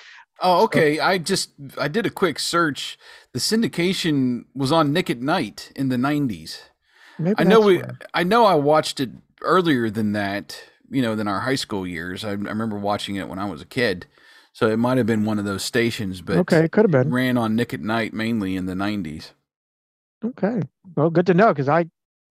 Oh, 0.42 0.64
okay. 0.66 1.00
I 1.00 1.18
just 1.18 1.52
I 1.78 1.88
did 1.88 2.06
a 2.06 2.10
quick 2.12 2.40
search. 2.40 2.98
The 3.34 3.40
syndication 3.40 4.46
was 4.54 4.72
on 4.72 4.94
Nick 4.94 5.10
at 5.10 5.20
Night 5.22 5.72
in 5.76 5.90
the 5.90 5.96
'90s. 5.98 6.60
Maybe 7.20 7.36
I 7.40 7.44
know 7.44 7.62
we. 7.62 7.78
where- 7.78 7.98
I 8.14 8.24
know 8.24 8.46
I 8.46 8.56
watched 8.56 9.00
it 9.00 9.10
earlier 9.42 9.90
than 9.90 10.12
that. 10.14 10.60
You 10.90 11.02
know, 11.02 11.16
than 11.16 11.28
our 11.28 11.42
high 11.42 11.56
school 11.56 11.86
years. 11.86 12.24
I, 12.24 12.30
I 12.30 12.34
remember 12.34 12.78
watching 12.78 13.16
it 13.18 13.28
when 13.28 13.40
I 13.40 13.46
was 13.50 13.62
a 13.62 13.66
kid. 13.66 14.06
So 14.54 14.70
it 14.70 14.78
might 14.78 14.98
have 14.98 15.06
been 15.06 15.26
one 15.26 15.38
of 15.38 15.46
those 15.46 15.64
stations, 15.64 16.22
but 16.22 16.38
okay, 16.38 16.64
it 16.66 16.72
could 16.72 16.86
have 16.86 16.92
been. 16.92 17.12
ran 17.14 17.38
on 17.38 17.56
Nick 17.56 17.74
at 17.74 17.82
Night 17.82 18.14
mainly 18.14 18.56
in 18.56 18.66
the 18.68 18.74
'90s. 18.74 19.32
Okay. 20.24 20.62
Well, 20.96 21.10
good 21.10 21.28
to 21.28 21.34
know 21.34 21.50
because 21.54 21.70
I 21.70 21.90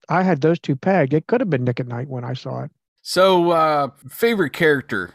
I 0.09 0.23
had 0.23 0.41
those 0.41 0.59
two 0.59 0.75
pegged. 0.77 1.13
It 1.15 1.27
could 1.27 1.41
have 1.41 1.51
been 1.51 1.65
Nick 1.65 1.81
at 1.81 1.87
Night 1.87 2.09
when 2.09 2.25
I 2.25 2.33
saw 2.35 2.63
it. 2.65 2.71
So, 3.03 3.51
uh, 3.51 3.91
favorite 4.09 4.53
character 4.53 5.15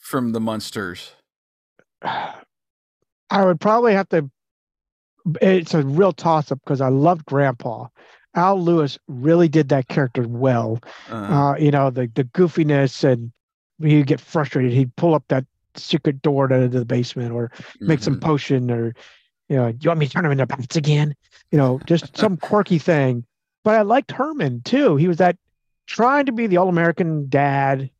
from 0.00 0.32
the 0.32 0.40
Munsters? 0.40 1.12
I 2.04 3.44
would 3.44 3.60
probably 3.60 3.94
have 3.94 4.08
to. 4.10 4.30
It's 5.40 5.74
a 5.74 5.82
real 5.82 6.12
toss 6.12 6.52
up 6.52 6.60
because 6.64 6.80
I 6.80 6.88
loved 6.88 7.24
Grandpa. 7.24 7.88
Al 8.34 8.60
Lewis 8.60 8.98
really 9.08 9.48
did 9.48 9.68
that 9.70 9.88
character 9.88 10.26
well. 10.28 10.80
Uh, 11.10 11.14
Uh, 11.14 11.56
you 11.56 11.70
know, 11.70 11.90
the 11.90 12.10
the 12.14 12.24
goofiness 12.24 13.04
and 13.04 13.32
he'd 13.82 14.06
get 14.06 14.20
frustrated, 14.20 14.72
he'd 14.72 14.94
pull 14.96 15.14
up 15.14 15.24
that 15.28 15.44
secret 15.76 16.22
door 16.22 16.46
to 16.48 16.68
the 16.68 16.84
basement 16.84 17.32
or 17.32 17.50
make 17.80 18.00
some 18.02 18.16
mhm. 18.16 18.20
potion 18.20 18.70
or 18.70 18.94
you 19.48 19.56
know, 19.56 19.66
you 19.68 19.88
want 19.88 20.00
me 20.00 20.06
to 20.06 20.12
turn 20.12 20.24
him 20.24 20.32
into 20.32 20.46
bats 20.46 20.76
again? 20.76 21.14
You 21.50 21.58
know, 21.58 21.80
just 21.86 22.16
some 22.16 22.36
quirky 22.36 22.78
thing. 22.78 23.24
But 23.62 23.76
I 23.76 23.82
liked 23.82 24.12
Herman 24.12 24.62
too. 24.62 24.96
He 24.96 25.08
was 25.08 25.18
that 25.18 25.36
trying 25.86 26.26
to 26.26 26.32
be 26.32 26.46
the 26.46 26.56
all 26.56 26.68
American 26.68 27.28
dad, 27.28 27.90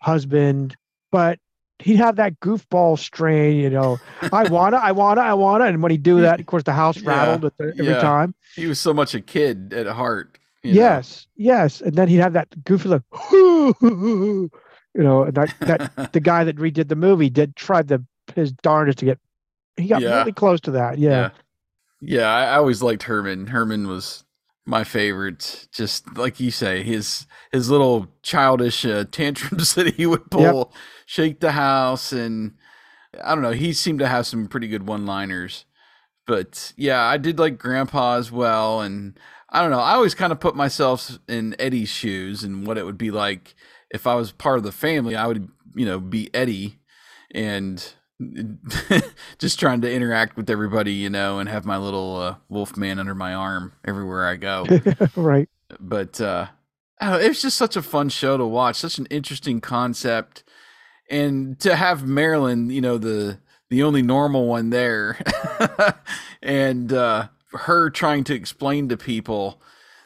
husband, 0.00 0.76
but 1.10 1.38
he'd 1.80 1.96
have 1.96 2.16
that 2.16 2.38
goofball 2.40 2.98
strain, 2.98 3.56
you 3.56 3.70
know. 3.70 3.98
I 4.32 4.48
wanna, 4.48 4.76
I 4.76 4.92
wanna, 4.92 5.20
I 5.22 5.34
wanna. 5.34 5.64
And 5.64 5.82
when 5.82 5.90
he'd 5.90 6.02
do 6.02 6.20
that, 6.20 6.38
of 6.40 6.46
course 6.46 6.62
the 6.62 6.72
house 6.72 6.98
rattled 7.02 7.44
at 7.46 7.56
the, 7.58 7.74
every 7.78 7.86
yeah. 7.86 8.00
time. 8.00 8.34
He 8.54 8.66
was 8.66 8.78
so 8.78 8.92
much 8.94 9.14
a 9.14 9.20
kid 9.20 9.72
at 9.72 9.86
heart. 9.86 10.38
you 10.62 10.74
know? 10.74 10.80
Yes, 10.80 11.26
yes. 11.36 11.80
And 11.80 11.94
then 11.94 12.08
he'd 12.08 12.16
have 12.18 12.34
that 12.34 12.48
goofy 12.64 12.88
look, 12.88 13.02
you 13.32 14.50
know, 14.94 15.24
and 15.24 15.34
that 15.34 15.54
that 15.60 16.12
the 16.12 16.20
guy 16.20 16.44
that 16.44 16.56
redid 16.56 16.88
the 16.88 16.96
movie 16.96 17.30
did 17.30 17.56
try 17.56 17.82
the 17.82 18.04
his 18.34 18.52
darndest 18.52 18.98
to 18.98 19.04
get 19.06 19.18
he 19.76 19.88
got 19.88 20.02
Yeah. 20.02 20.18
really 20.18 20.32
close 20.32 20.60
to 20.62 20.70
that. 20.72 20.98
Yeah. 20.98 21.10
Yeah. 21.10 21.30
Yeah, 22.02 22.26
I, 22.34 22.44
I 22.44 22.56
always 22.56 22.82
liked 22.82 23.02
Herman. 23.02 23.48
Herman 23.48 23.86
was 23.86 24.24
my 24.66 24.84
favorite. 24.84 25.68
Just 25.72 26.16
like 26.16 26.40
you 26.40 26.50
say, 26.50 26.82
his 26.82 27.26
his 27.52 27.70
little 27.70 28.08
childish 28.22 28.84
uh, 28.84 29.04
tantrums 29.10 29.74
that 29.76 29.94
he 29.94 30.06
would 30.06 30.30
pull, 30.30 30.72
shake 31.06 31.40
the 31.40 31.52
house, 31.52 32.12
and 32.12 32.54
I 33.22 33.34
don't 33.34 33.42
know. 33.42 33.52
He 33.52 33.72
seemed 33.72 33.98
to 34.00 34.08
have 34.08 34.26
some 34.26 34.46
pretty 34.46 34.68
good 34.68 34.86
one-liners. 34.86 35.64
But 36.26 36.72
yeah, 36.76 37.02
I 37.02 37.16
did 37.16 37.38
like 37.38 37.58
Grandpa 37.58 38.16
as 38.16 38.30
well, 38.30 38.80
and 38.80 39.18
I 39.48 39.62
don't 39.62 39.70
know. 39.70 39.80
I 39.80 39.94
always 39.94 40.14
kind 40.14 40.32
of 40.32 40.38
put 40.38 40.54
myself 40.54 41.18
in 41.28 41.56
Eddie's 41.58 41.88
shoes 41.88 42.44
and 42.44 42.66
what 42.66 42.78
it 42.78 42.84
would 42.84 42.98
be 42.98 43.10
like 43.10 43.54
if 43.90 44.06
I 44.06 44.14
was 44.14 44.30
part 44.30 44.58
of 44.58 44.64
the 44.64 44.72
family. 44.72 45.16
I 45.16 45.26
would, 45.26 45.48
you 45.74 45.84
know, 45.84 45.98
be 45.98 46.32
Eddie 46.32 46.78
and 47.32 47.94
just 49.38 49.58
trying 49.58 49.80
to 49.80 49.92
interact 49.92 50.36
with 50.36 50.50
everybody, 50.50 50.92
you 50.92 51.10
know, 51.10 51.38
and 51.38 51.48
have 51.48 51.64
my 51.64 51.76
little 51.76 52.16
uh, 52.16 52.34
wolf 52.48 52.76
man 52.76 52.98
under 52.98 53.14
my 53.14 53.34
arm 53.34 53.72
everywhere 53.84 54.26
I 54.26 54.36
go. 54.36 54.66
right. 55.16 55.48
but 55.78 56.20
uh, 56.20 56.46
I 57.00 57.20
it 57.20 57.28
was 57.28 57.42
just 57.42 57.56
such 57.56 57.76
a 57.76 57.82
fun 57.82 58.08
show 58.08 58.36
to 58.36 58.44
watch, 58.44 58.76
such 58.76 58.98
an 58.98 59.06
interesting 59.06 59.60
concept, 59.60 60.44
and 61.08 61.58
to 61.60 61.76
have 61.76 62.06
Marilyn, 62.06 62.70
you 62.70 62.80
know, 62.80 62.98
the 62.98 63.38
the 63.70 63.82
only 63.82 64.02
normal 64.02 64.46
one 64.46 64.70
there, 64.70 65.18
and 66.42 66.92
uh, 66.92 67.28
her 67.52 67.90
trying 67.90 68.24
to 68.24 68.34
explain 68.34 68.88
to 68.88 68.96
people 68.96 69.62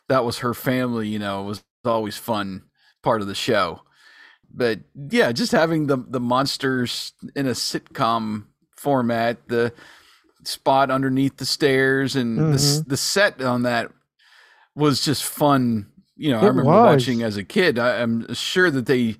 that 0.08 0.24
was 0.24 0.38
her 0.38 0.54
family, 0.54 1.08
you 1.08 1.18
know, 1.18 1.42
was 1.42 1.64
always 1.84 2.16
fun 2.16 2.64
part 3.02 3.20
of 3.20 3.26
the 3.26 3.34
show. 3.34 3.82
But 4.56 4.80
yeah, 5.10 5.32
just 5.32 5.52
having 5.52 5.88
the 5.88 5.96
the 5.96 6.20
monsters 6.20 7.12
in 7.34 7.46
a 7.46 7.52
sitcom 7.52 8.44
format, 8.76 9.48
the 9.48 9.72
spot 10.44 10.90
underneath 10.90 11.38
the 11.38 11.44
stairs, 11.44 12.14
and 12.14 12.38
the 12.38 12.54
s 12.54 12.78
mm-hmm. 12.78 12.88
the 12.88 12.96
set 12.96 13.42
on 13.42 13.62
that 13.62 13.90
was 14.76 15.04
just 15.04 15.24
fun. 15.24 15.90
You 16.16 16.30
know, 16.30 16.38
I 16.38 16.46
remember 16.46 16.70
was. 16.70 16.96
watching 16.96 17.22
as 17.22 17.36
a 17.36 17.44
kid. 17.44 17.78
I, 17.78 18.00
I'm 18.02 18.32
sure 18.34 18.70
that 18.70 18.86
they 18.86 19.16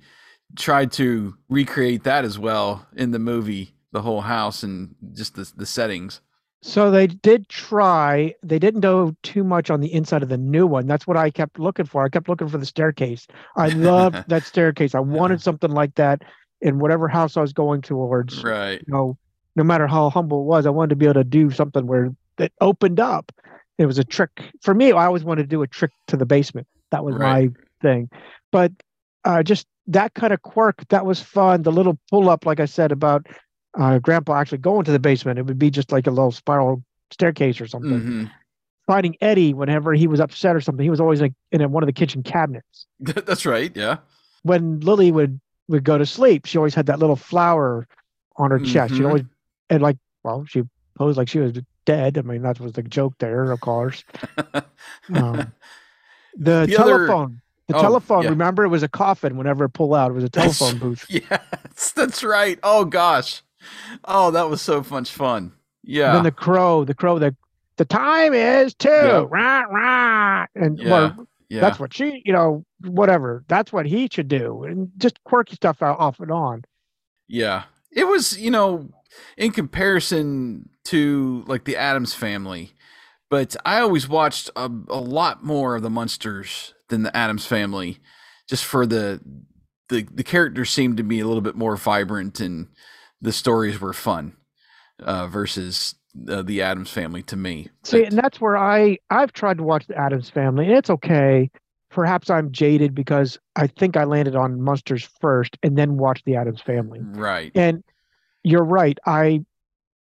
tried 0.55 0.93
to 0.93 1.35
recreate 1.49 2.05
that 2.05 2.23
as 2.23 2.39
well 2.39 2.87
in 2.95 3.11
the 3.11 3.19
movie, 3.19 3.73
the 3.91 4.01
whole 4.01 4.21
house 4.21 4.63
and 4.63 4.95
just 5.13 5.35
the 5.35 5.51
the 5.57 5.65
settings. 5.65 6.21
So 6.65 6.89
they 6.89 7.05
did 7.05 7.47
try. 7.47 8.33
They 8.41 8.57
didn't 8.57 8.81
go 8.81 9.15
too 9.21 9.43
much 9.43 9.69
on 9.69 9.81
the 9.81 9.93
inside 9.93 10.23
of 10.23 10.29
the 10.29 10.37
new 10.37 10.65
one. 10.65 10.87
That's 10.87 11.05
what 11.05 11.15
I 11.15 11.29
kept 11.29 11.59
looking 11.59 11.85
for. 11.85 12.03
I 12.03 12.09
kept 12.09 12.27
looking 12.27 12.47
for 12.47 12.57
the 12.57 12.65
staircase. 12.65 13.27
I 13.55 13.67
loved 13.69 14.27
that 14.29 14.43
staircase. 14.43 14.95
I 14.95 14.99
wanted 14.99 15.41
something 15.43 15.69
like 15.69 15.93
that 15.95 16.23
in 16.61 16.79
whatever 16.79 17.07
house 17.07 17.37
I 17.37 17.41
was 17.41 17.53
going 17.53 17.83
towards. 17.83 18.43
Right. 18.43 18.79
You 18.87 18.93
know, 18.93 19.17
no 19.55 19.63
matter 19.63 19.85
how 19.85 20.09
humble 20.09 20.41
it 20.41 20.45
was, 20.45 20.65
I 20.65 20.71
wanted 20.71 20.89
to 20.89 20.95
be 20.95 21.05
able 21.05 21.13
to 21.13 21.23
do 21.23 21.51
something 21.51 21.85
where 21.85 22.15
it 22.39 22.51
opened 22.59 22.99
up. 22.99 23.31
It 23.77 23.85
was 23.85 23.99
a 23.99 24.03
trick 24.03 24.31
for 24.61 24.73
me. 24.73 24.91
I 24.91 25.05
always 25.05 25.23
wanted 25.23 25.43
to 25.43 25.47
do 25.49 25.61
a 25.61 25.67
trick 25.67 25.91
to 26.07 26.17
the 26.17 26.25
basement. 26.25 26.65
That 26.89 27.05
was 27.05 27.13
Right. 27.15 27.51
my 27.51 27.55
thing. 27.87 28.09
But 28.51 28.71
uh, 29.23 29.43
just 29.43 29.67
that 29.85 30.15
kind 30.15 30.33
of 30.33 30.41
quirk, 30.41 30.87
that 30.89 31.05
was 31.05 31.21
fun. 31.21 31.61
The 31.61 31.71
little 31.71 31.99
pull 32.09 32.27
up, 32.27 32.47
like 32.47 32.59
I 32.59 32.65
said 32.65 32.91
about 32.91 33.27
uh, 33.77 33.99
Grandpa 33.99 34.35
actually 34.35 34.59
going 34.59 34.85
to 34.85 34.91
the 34.91 34.99
basement. 34.99 35.39
It 35.39 35.45
would 35.45 35.59
be 35.59 35.69
just 35.69 35.91
like 35.91 36.07
a 36.07 36.11
little 36.11 36.31
spiral 36.31 36.83
staircase 37.11 37.59
or 37.61 37.67
something. 37.67 37.99
hmm 37.99 38.25
Finding 38.87 39.15
Eddie 39.19 39.51
whenever 39.55 39.93
he 39.93 40.05
was 40.05 40.19
upset 40.19 40.55
or 40.55 40.61
something, 40.61 40.83
he 40.83 40.91
was 40.91 40.99
always 40.99 41.19
like 41.19 41.33
in 41.51 41.71
one 41.71 41.81
of 41.81 41.87
the 41.87 41.93
kitchen 41.93 42.21
cabinets. 42.21 42.85
That's 42.99 43.43
right. 43.45 43.71
Yeah. 43.75 43.97
When 44.43 44.79
Lily 44.81 45.11
would 45.11 45.39
would 45.67 45.83
go 45.83 45.97
to 45.97 46.05
sleep, 46.05 46.45
she 46.45 46.59
always 46.59 46.75
had 46.75 46.85
that 46.85 46.99
little 46.99 47.15
flower 47.15 47.87
on 48.37 48.51
her 48.51 48.59
chest. 48.59 48.93
She'd 48.93 49.01
Mhm. 49.01 49.07
always 49.07 49.23
and 49.71 49.81
like 49.81 49.97
well, 50.23 50.45
she 50.47 50.61
posed 50.95 51.17
like 51.17 51.27
she 51.29 51.39
was 51.39 51.53
dead. 51.85 52.17
I 52.19 52.21
mean, 52.21 52.43
that 52.43 52.59
was 52.59 52.73
the 52.73 52.83
joke 52.83 53.15
there, 53.17 53.51
of 53.51 53.59
course. 53.61 54.03
Um, 55.13 55.51
the, 56.37 56.65
The 56.67 56.77
other- 56.77 57.07
telephone, 57.07 57.41
the 57.67 57.75
Oh, 57.77 57.81
telephone. 57.81 58.23
yeah. 58.23 58.29
Remember, 58.29 58.63
it 58.65 58.69
was 58.69 58.83
a 58.83 58.87
coffin. 58.87 59.37
Whenever 59.37 59.65
it 59.65 59.69
pulled 59.69 59.95
out, 59.95 60.11
it 60.11 60.13
was 60.13 60.23
a 60.25 60.29
That's- 60.29 60.59
telephone 60.59 60.79
booth. 60.79 61.05
yes, 61.09 61.91
that's 61.95 62.23
right. 62.23 62.59
Oh 62.63 62.85
gosh. 62.85 63.41
Oh, 64.05 64.31
that 64.31 64.49
was 64.49 64.61
so 64.61 64.85
much 64.89 65.11
fun. 65.11 65.53
Yeah. 65.83 66.07
And 66.07 66.17
then 66.17 66.23
the 66.23 66.31
crow, 66.31 66.83
the 66.83 66.93
crow, 66.93 67.19
the 67.19 67.35
the 67.77 67.85
time 67.85 68.33
is 68.33 68.73
two. 68.73 68.89
Yeah. 68.89 69.25
Rah, 69.29 69.61
rah. 69.69 70.45
And 70.55 70.79
Yeah. 70.79 70.89
well, 70.89 71.27
yeah. 71.49 71.61
that's 71.61 71.79
what 71.79 71.93
she, 71.93 72.21
you 72.25 72.33
know, 72.33 72.65
whatever. 72.81 73.43
That's 73.47 73.73
what 73.73 73.85
he 73.85 74.07
should 74.11 74.27
do, 74.27 74.63
and 74.63 74.91
just 74.97 75.23
quirky 75.23 75.55
stuff 75.55 75.81
off 75.81 76.19
and 76.19 76.31
on. 76.31 76.63
Yeah. 77.27 77.63
It 77.91 78.07
was, 78.07 78.37
you 78.39 78.51
know, 78.51 78.89
in 79.37 79.51
comparison 79.51 80.69
to 80.85 81.43
like 81.47 81.65
the 81.65 81.77
Addams 81.77 82.13
family, 82.13 82.73
but 83.29 83.55
I 83.65 83.79
always 83.79 84.07
watched 84.07 84.49
a, 84.55 84.65
a 84.89 84.99
lot 84.99 85.43
more 85.43 85.75
of 85.75 85.81
the 85.81 85.89
Munsters 85.89 86.73
than 86.89 87.03
the 87.03 87.15
Addams 87.15 87.45
family 87.45 87.99
just 88.47 88.63
for 88.65 88.85
the 88.85 89.19
the 89.89 90.07
the 90.11 90.23
characters 90.23 90.69
seemed 90.69 90.97
to 90.97 91.03
be 91.03 91.19
a 91.19 91.25
little 91.27 91.41
bit 91.41 91.55
more 91.55 91.75
vibrant 91.75 92.39
and 92.39 92.67
the 93.25 93.33
stories 93.33 93.81
were 93.81 93.93
fun 93.93 94.33
uh 95.03 95.27
versus 95.27 95.95
uh, 96.29 96.41
the 96.41 96.61
Addams 96.61 96.89
family 96.89 97.21
to 97.23 97.35
me. 97.35 97.67
See, 97.83 97.99
But- 98.03 98.07
and 98.09 98.17
that's 98.17 98.39
where 98.39 98.57
I 98.57 98.97
I've 99.09 99.33
tried 99.33 99.57
to 99.57 99.63
watch 99.63 99.85
the 99.87 99.97
Addams 99.97 100.29
Family, 100.29 100.65
and 100.67 100.75
it's 100.77 100.89
okay. 100.89 101.51
Perhaps 101.89 102.29
I'm 102.29 102.51
jaded 102.51 102.93
because 102.95 103.37
I 103.55 103.67
think 103.67 103.95
I 103.97 104.03
landed 104.05 104.35
on 104.35 104.61
Munsters 104.61 105.07
first, 105.21 105.57
and 105.63 105.77
then 105.77 105.97
watched 105.97 106.25
the 106.25 106.35
Addams 106.35 106.61
Family. 106.61 106.99
right. 107.01 107.51
And 107.55 107.83
you're 108.43 108.63
right. 108.63 108.97
I 109.05 109.43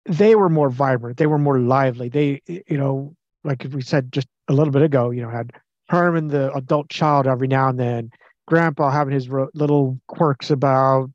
they 0.06 0.34
were 0.36 0.48
more 0.48 0.70
vibrant. 0.70 1.16
They 1.18 1.26
were 1.26 1.38
more 1.38 1.58
lively. 1.58 2.08
They, 2.08 2.40
you 2.46 2.78
know, 2.78 3.14
like 3.44 3.66
we 3.72 3.82
said 3.82 4.12
just 4.12 4.28
a 4.48 4.52
little 4.52 4.72
bit 4.72 4.82
ago, 4.82 5.10
you 5.10 5.20
know, 5.22 5.30
had 5.30 5.50
Herman, 5.88 6.28
the 6.28 6.52
adult 6.54 6.88
child, 6.90 7.26
every 7.26 7.48
now 7.48 7.68
and 7.68 7.78
then. 7.80 8.10
Grandpa 8.46 8.90
having 8.90 9.12
his 9.14 9.28
ro- 9.28 9.50
little 9.54 9.98
quirks 10.08 10.50
about 10.50 11.10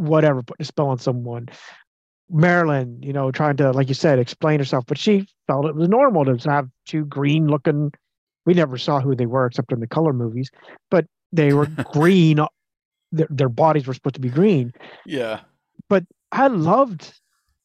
whatever, 0.00 0.42
putting 0.42 0.62
a 0.62 0.66
spell 0.66 0.88
on 0.88 0.98
someone. 0.98 1.48
Marilyn, 2.30 3.02
you 3.02 3.12
know, 3.12 3.30
trying 3.30 3.56
to, 3.56 3.72
like 3.72 3.88
you 3.88 3.94
said, 3.94 4.18
explain 4.18 4.60
herself, 4.60 4.84
but 4.86 4.98
she 4.98 5.26
felt 5.46 5.66
it 5.66 5.74
was 5.74 5.88
normal 5.88 6.24
to 6.24 6.50
have 6.50 6.68
two 6.86 7.04
green 7.04 7.48
looking. 7.48 7.92
We 8.46 8.54
never 8.54 8.78
saw 8.78 9.00
who 9.00 9.14
they 9.14 9.26
were 9.26 9.46
except 9.46 9.72
in 9.72 9.80
the 9.80 9.86
color 9.86 10.12
movies, 10.12 10.50
but 10.90 11.06
they 11.32 11.52
were 11.52 11.66
green. 11.92 12.38
Their, 13.12 13.26
their 13.30 13.48
bodies 13.48 13.86
were 13.86 13.94
supposed 13.94 14.14
to 14.14 14.20
be 14.20 14.28
green. 14.28 14.72
Yeah. 15.04 15.40
But 15.88 16.04
I 16.30 16.46
loved, 16.46 17.12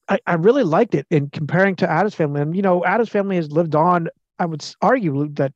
I, 0.09 0.19
I 0.25 0.33
really 0.33 0.63
liked 0.63 0.95
it 0.95 1.05
in 1.11 1.29
comparing 1.29 1.75
to 1.77 1.89
Addams 1.89 2.15
Family. 2.15 2.41
And, 2.41 2.55
you 2.55 2.63
know, 2.63 2.83
Addams 2.83 3.09
Family 3.09 3.35
has 3.35 3.51
lived 3.51 3.75
on, 3.75 4.09
I 4.39 4.47
would 4.47 4.65
argue 4.81 5.29
that 5.33 5.53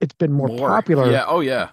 it's 0.00 0.14
been 0.14 0.32
more, 0.32 0.48
popular, 0.48 1.10
Yeah. 1.10 1.24
Oh 1.26 1.40
yeah. 1.40 1.70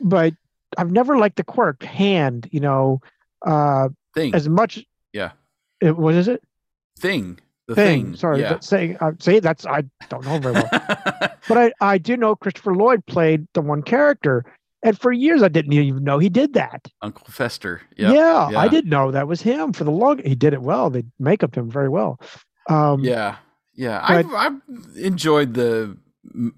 but 0.00 0.34
I've 0.76 0.90
never 0.90 1.16
liked 1.16 1.36
the 1.36 1.44
quirk 1.44 1.82
hand, 1.84 2.48
you 2.50 2.60
know, 2.60 3.00
uh, 3.44 3.88
Thing. 4.14 4.34
as 4.34 4.48
much. 4.48 4.84
Yeah. 5.12 5.32
It, 5.80 5.96
what 5.96 6.14
is 6.14 6.28
it? 6.28 6.42
thing. 6.98 7.38
The 7.68 7.74
Thing. 7.74 8.04
thing. 8.06 8.16
Sorry. 8.16 8.40
Yeah. 8.40 8.58
Saying, 8.60 8.96
uh, 9.00 9.12
say 9.18 9.40
that's, 9.40 9.66
I 9.66 9.84
don't 10.08 10.24
know 10.24 10.38
very 10.38 10.54
well. 10.54 10.68
but 11.48 11.58
I, 11.58 11.72
I 11.80 11.98
do 11.98 12.16
know 12.16 12.34
Christopher 12.36 12.74
Lloyd 12.74 13.04
played 13.06 13.46
the 13.54 13.60
one 13.60 13.82
character. 13.82 14.44
And 14.84 14.98
for 14.98 15.12
years, 15.12 15.42
I 15.42 15.48
didn't 15.48 15.72
even 15.72 16.02
know 16.02 16.18
he 16.18 16.28
did 16.28 16.54
that. 16.54 16.88
Uncle 17.02 17.26
Fester. 17.28 17.82
Yep. 17.96 18.14
Yeah, 18.14 18.50
I 18.56 18.66
didn't 18.68 18.90
know 18.90 19.12
that 19.12 19.28
was 19.28 19.40
him 19.40 19.72
for 19.72 19.84
the 19.84 19.92
long. 19.92 20.18
He 20.24 20.34
did 20.34 20.52
it 20.54 20.62
well. 20.62 20.90
They 20.90 21.04
make 21.20 21.44
up 21.44 21.56
him 21.56 21.70
very 21.70 21.88
well. 21.88 22.20
Um, 22.68 23.04
Yeah, 23.04 23.36
yeah. 23.74 24.00
I've, 24.02 24.32
I've 24.34 24.60
enjoyed 24.96 25.54
the 25.54 25.96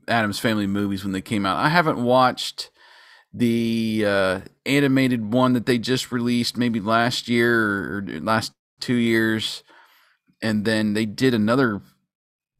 Addams 0.08 0.38
Family 0.38 0.66
movies 0.66 1.04
when 1.04 1.12
they 1.12 1.20
came 1.20 1.44
out. 1.44 1.58
I 1.58 1.68
haven't 1.68 2.02
watched 2.02 2.70
the 3.34 4.04
uh, 4.06 4.40
animated 4.64 5.32
one 5.32 5.54
that 5.54 5.66
they 5.66 5.78
just 5.78 6.12
released, 6.12 6.56
maybe 6.56 6.80
last 6.80 7.28
year 7.28 7.98
or, 7.98 8.04
last 8.20 8.52
two 8.80 8.94
years, 8.94 9.64
and 10.42 10.64
then 10.64 10.94
they 10.94 11.04
did 11.06 11.34
another 11.34 11.82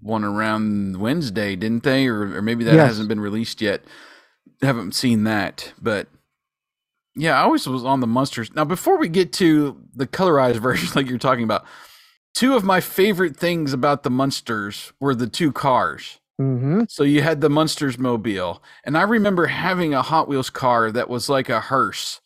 one 0.01 0.25
around 0.25 0.99
Wednesday, 0.99 1.57
didn't 1.57 1.85
they? 1.85 2.07
Or, 2.09 2.37
or 2.37 2.43
maybe 2.43 2.65
that 2.65 2.75
Yes. 2.75 2.89
hasn't 2.89 3.09
been 3.09 3.21
released 3.21 3.61
yet. 3.63 3.85
haven't 4.63 4.95
seen 4.95 5.25
that, 5.25 5.73
but 5.81 6.09
yeah, 7.17 7.39
I 7.39 7.43
always 7.45 7.67
was 7.69 7.85
on 7.85 8.01
the 8.01 8.07
Munsters. 8.09 8.53
Now, 8.55 8.65
before 8.65 8.99
we 8.99 9.09
get 9.09 9.33
to 9.35 9.81
the 9.95 10.07
colorized 10.07 10.57
version, 10.61 10.89
like 10.97 11.09
you're 11.09 11.19
talking 11.19 11.45
about, 11.45 11.65
two 12.35 12.57
of 12.57 12.65
my 12.65 12.81
favorite 12.81 13.37
things 13.37 13.73
about 13.73 14.03
the 14.03 14.11
Munsters 14.11 14.93
were 15.01 15.15
the 15.15 15.29
two 15.29 15.53
cars. 15.53 16.19
Mhm. 16.41 16.91
So 16.91 17.05
you 17.05 17.23
had 17.23 17.41
the 17.41 17.51
Munsters 17.51 17.99
mobile, 17.99 18.63
and 18.85 18.97
I 18.97 19.03
remember 19.03 19.47
having 19.47 19.95
a 19.95 20.03
Hot 20.03 20.29
Wheels 20.29 20.51
car 20.51 20.91
that 20.93 21.09
was 21.09 21.29
like 21.29 21.49
a 21.49 21.61
hearse, 21.61 22.21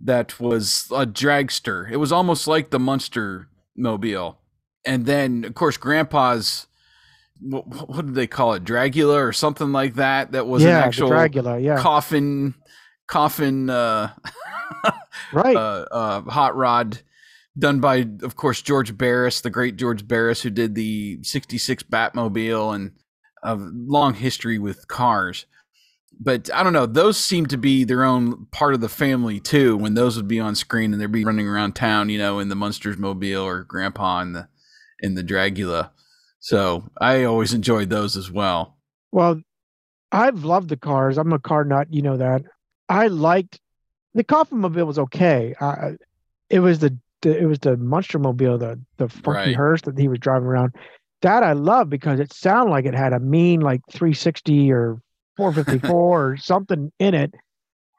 that 0.00 0.38
was 0.40 0.88
a 0.90 1.06
dragster. 1.06 1.90
It 1.90 1.96
was 1.96 2.12
almost 2.12 2.46
like 2.46 2.70
the 2.70 2.78
Munster 2.78 3.48
mobile, 3.76 4.38
and 4.84 5.06
then 5.06 5.44
of 5.44 5.54
course 5.54 5.76
Grandpa's. 5.76 6.66
What, 7.38 7.66
what 7.66 8.06
did 8.06 8.14
they 8.14 8.26
call 8.26 8.54
it? 8.54 8.64
Dragula 8.64 9.16
or 9.16 9.30
something 9.30 9.70
like 9.70 9.96
that. 9.96 10.32
That 10.32 10.46
was 10.46 10.62
yeah, 10.62 10.78
an 10.78 10.84
actual 10.84 11.10
Dragula. 11.10 11.62
Yeah, 11.62 11.76
coffin, 11.78 12.54
coffin. 13.06 13.68
Uh, 13.68 14.12
right. 15.32 15.56
uh, 15.56 15.86
uh, 15.90 16.20
hot 16.22 16.56
rod 16.56 17.00
done 17.58 17.80
by, 17.80 18.06
of 18.22 18.36
course, 18.36 18.62
George 18.62 18.96
Barris, 18.96 19.40
the 19.40 19.50
great 19.50 19.76
George 19.76 20.06
Barris, 20.06 20.42
who 20.42 20.50
did 20.50 20.74
the 20.74 21.18
66 21.22 21.82
Batmobile 21.84 22.74
and 22.74 22.92
a 23.46 23.54
long 23.56 24.14
history 24.14 24.58
with 24.58 24.88
cars. 24.88 25.46
But 26.18 26.50
I 26.54 26.62
don't 26.62 26.72
know, 26.72 26.86
those 26.86 27.18
seem 27.18 27.46
to 27.46 27.58
be 27.58 27.84
their 27.84 28.02
own 28.02 28.46
part 28.50 28.72
of 28.72 28.80
the 28.80 28.88
family 28.88 29.38
too. 29.38 29.76
When 29.76 29.94
those 29.94 30.16
would 30.16 30.28
be 30.28 30.40
on 30.40 30.54
screen 30.54 30.92
and 30.92 31.00
they'd 31.00 31.12
be 31.12 31.24
running 31.24 31.46
around 31.46 31.74
town, 31.74 32.08
you 32.08 32.18
know, 32.18 32.38
in 32.38 32.48
the 32.48 32.54
Munsters 32.56 32.96
mobile 32.96 33.42
or 33.42 33.64
Grandpa 33.64 34.20
in 34.20 34.32
the 34.32 34.48
in 35.00 35.14
the 35.14 35.22
Dragula. 35.22 35.90
So 36.40 36.88
I 37.00 37.24
always 37.24 37.52
enjoyed 37.52 37.90
those 37.90 38.16
as 38.16 38.30
well. 38.30 38.78
Well, 39.12 39.42
I've 40.10 40.44
loved 40.44 40.70
the 40.70 40.76
cars. 40.76 41.18
I'm 41.18 41.32
a 41.32 41.38
car 41.38 41.64
nut. 41.64 41.88
You 41.90 42.00
know 42.02 42.16
that. 42.16 42.42
I 42.88 43.08
liked 43.08 43.60
the 44.14 44.24
Coffin 44.24 44.58
Mobile 44.58 44.86
was 44.86 44.98
okay. 44.98 45.54
Uh, 45.60 45.92
it 46.48 46.60
was 46.60 46.78
the, 46.78 46.96
the 47.20 47.36
it 47.36 47.44
was 47.44 47.58
the 47.58 47.76
Munster 47.76 48.18
Mobile, 48.18 48.56
the 48.56 48.80
the 48.96 49.08
funky 49.08 49.30
Right. 49.50 49.56
hearse 49.56 49.82
that 49.82 49.98
he 49.98 50.08
was 50.08 50.18
driving 50.18 50.46
around. 50.48 50.74
That 51.22 51.42
I 51.42 51.52
love 51.52 51.88
because 51.88 52.20
it 52.20 52.32
sounded 52.32 52.70
like 52.70 52.84
it 52.84 52.94
had 52.94 53.12
a 53.12 53.20
mean 53.20 53.60
like 53.60 53.80
360 53.90 54.70
or 54.72 55.00
454 55.36 56.30
or 56.30 56.36
something 56.36 56.92
in 56.98 57.14
it. 57.14 57.34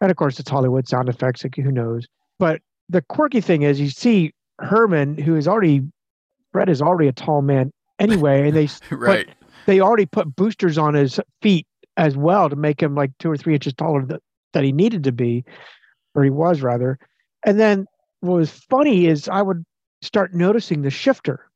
And 0.02 0.12
of 0.12 0.18
course, 0.18 0.40
it's 0.40 0.50
Hollywood 0.50 0.88
sound 0.88 1.10
effects. 1.10 1.44
Like, 1.44 1.56
who 1.56 1.72
knows? 1.72 2.08
But 2.40 2.62
the 2.90 3.02
quirky 3.02 3.42
thing 3.42 3.64
is, 3.64 3.80
you 3.80 3.90
see 3.90 4.34
Herman, 4.60 5.18
who 5.18 5.36
is 5.36 5.48
already 5.48 5.82
Fred 6.52 6.70
is 6.70 6.82
already 6.82 7.08
a 7.08 7.14
tall 7.14 7.42
man 7.42 7.72
anyway, 8.00 8.48
and 8.48 8.56
they 8.56 8.70
right. 8.96 9.28
they 9.66 9.80
already 9.80 10.06
put 10.06 10.36
boosters 10.36 10.78
on 10.78 10.94
his 10.94 11.20
feet 11.42 11.68
as 11.98 12.16
well 12.16 12.50
to 12.50 12.56
make 12.56 12.82
him 12.82 12.96
like 12.96 13.12
two 13.20 13.30
or 13.30 13.38
three 13.38 13.54
inches 13.54 13.74
taller 13.74 14.06
that, 14.06 14.22
that 14.54 14.64
he 14.64 14.72
needed 14.72 15.04
to 15.04 15.12
be, 15.12 15.44
or 16.16 16.24
he 16.24 16.30
was 16.30 16.62
rather. 16.62 17.00
And 17.46 17.60
then 17.60 17.86
what 18.22 18.36
was 18.36 18.52
funny 18.52 19.08
is 19.08 19.28
I 19.28 19.42
would 19.42 19.64
start 20.02 20.34
noticing 20.34 20.82
the 20.82 20.90
shifter, 20.90 21.47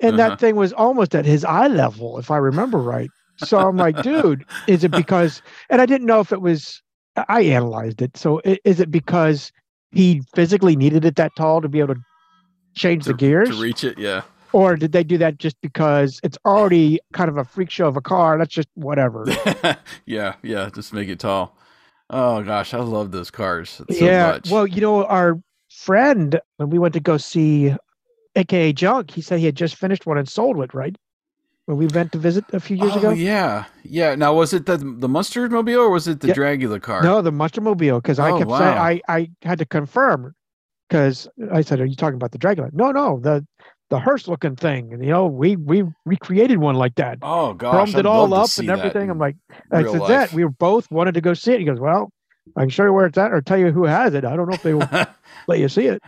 and 0.00 0.18
Uh-huh. 0.18 0.28
that 0.30 0.40
thing 0.40 0.56
was 0.56 0.72
almost 0.72 1.14
at 1.14 1.24
his 1.24 1.44
eye 1.44 1.68
level, 1.68 2.18
if 2.18 2.30
I 2.30 2.36
remember 2.36 2.78
right. 2.78 3.10
So 3.38 3.58
I'm 3.58 3.76
like, 3.76 4.00
dude, 4.02 4.44
is 4.68 4.84
it 4.84 4.90
because? 4.90 5.42
And 5.70 5.80
I 5.80 5.86
didn't 5.86 6.06
know 6.06 6.20
if 6.20 6.32
it 6.32 6.40
was. 6.40 6.80
I 7.28 7.42
analyzed 7.42 8.02
it. 8.02 8.16
So 8.16 8.40
is 8.64 8.80
it 8.80 8.90
because 8.90 9.52
he 9.92 10.22
physically 10.34 10.74
needed 10.76 11.04
it 11.04 11.14
that 11.16 11.30
tall 11.36 11.60
to 11.60 11.68
be 11.68 11.78
able 11.80 11.94
to 11.94 12.00
change 12.74 13.04
the 13.04 13.14
gears? 13.14 13.48
to 13.50 13.54
reach 13.62 13.84
it. 13.84 13.98
Yeah. 13.98 14.22
or 14.52 14.76
did 14.76 14.92
they 14.92 15.02
do 15.04 15.18
that 15.18 15.38
just 15.38 15.56
because 15.60 16.20
it's 16.24 16.38
already 16.44 17.00
kind 17.12 17.28
of 17.28 17.36
a 17.36 17.44
freak 17.44 17.70
show 17.70 17.86
of 17.88 17.96
a 17.96 18.00
car? 18.00 18.36
That's 18.38 18.54
just 18.54 18.68
whatever. 18.74 19.24
yeah, 20.06 20.34
yeah, 20.42 20.70
just 20.74 20.92
make 20.92 21.08
it 21.08 21.18
tall. 21.20 21.56
Oh 22.10 22.42
gosh, 22.42 22.74
I 22.74 22.78
love 22.78 23.10
those 23.12 23.30
cars 23.30 23.70
so 23.70 23.84
yeah. 23.90 24.32
much. 24.32 24.50
Well, 24.50 24.66
you 24.66 24.80
know, 24.80 25.04
our 25.06 25.40
friend 25.70 26.40
when 26.58 26.70
we 26.70 26.78
went 26.78 26.94
to 26.94 27.00
go 27.00 27.16
see, 27.16 27.74
aka 28.36 28.72
Junk, 28.72 29.10
he 29.10 29.20
said 29.20 29.38
he 29.38 29.46
had 29.46 29.56
just 29.56 29.76
finished 29.76 30.06
one 30.06 30.18
and 30.18 30.28
sold 30.28 30.60
it. 30.62 30.74
Right 30.74 30.96
when 31.66 31.78
we 31.78 31.86
went 31.86 32.12
to 32.12 32.18
visit 32.18 32.44
a 32.52 32.60
few 32.60 32.76
years 32.76 32.92
oh, 32.94 32.98
ago. 32.98 33.10
yeah, 33.10 33.64
yeah. 33.84 34.14
Now, 34.14 34.34
was 34.34 34.52
it 34.52 34.66
the 34.66 34.76
the 34.76 35.08
Munster 35.08 35.48
Mobile 35.48 35.80
or 35.80 35.90
was 35.90 36.06
it 36.08 36.20
the 36.20 36.28
Yeah. 36.28 36.34
Dragula 36.34 36.80
car? 36.80 37.02
No, 37.02 37.22
the 37.22 37.32
Munster 37.32 37.60
Mobile, 37.60 38.00
because 38.00 38.18
I 38.18 38.30
Oh, 38.30 38.38
kept 38.38 38.50
saying. 38.50 38.78
I 38.78 39.00
I 39.08 39.30
had 39.42 39.58
to 39.58 39.66
confirm 39.66 40.34
because 40.88 41.28
I 41.52 41.62
said, 41.62 41.80
"Are 41.80 41.86
you 41.86 41.96
talking 41.96 42.16
about 42.16 42.32
the 42.32 42.38
Dragula?" 42.38 42.70
No, 42.72 42.92
no, 42.92 43.18
the 43.20 43.46
the 43.90 43.98
hearse 43.98 44.28
looking 44.28 44.56
thing, 44.56 44.92
and 44.92 45.02
you 45.04 45.10
know, 45.10 45.26
we 45.26 45.56
we 45.56 45.84
recreated 46.04 46.58
one 46.58 46.74
like 46.74 46.96
that. 46.96 47.18
Oh 47.22 47.54
gosh, 47.54 47.92
chromed 47.92 47.98
it 47.98 48.06
all 48.06 48.32
up 48.34 48.50
and 48.58 48.68
everything. 48.70 49.10
I'm 49.10 49.18
like, 49.18 49.36
I 49.72 49.84
said 49.84 50.00
life. 50.00 50.08
that 50.08 50.32
we 50.32 50.44
were 50.44 50.50
both 50.50 50.90
wanted 50.90 51.14
to 51.14 51.20
go 51.20 51.34
see 51.34 51.52
it. 51.52 51.60
He 51.60 51.66
goes, 51.66 51.80
well, 51.80 52.10
I 52.56 52.62
can 52.62 52.70
show 52.70 52.84
you 52.84 52.92
where 52.92 53.06
it's 53.06 53.18
at 53.18 53.32
or 53.32 53.40
tell 53.40 53.58
you 53.58 53.72
who 53.72 53.84
has 53.84 54.14
it. 54.14 54.24
I 54.24 54.36
don't 54.36 54.48
know 54.48 54.54
if 54.54 54.62
they 54.62 54.74
will 54.74 54.88
let 55.48 55.58
you 55.58 55.68
see 55.68 55.86
it. 55.86 56.02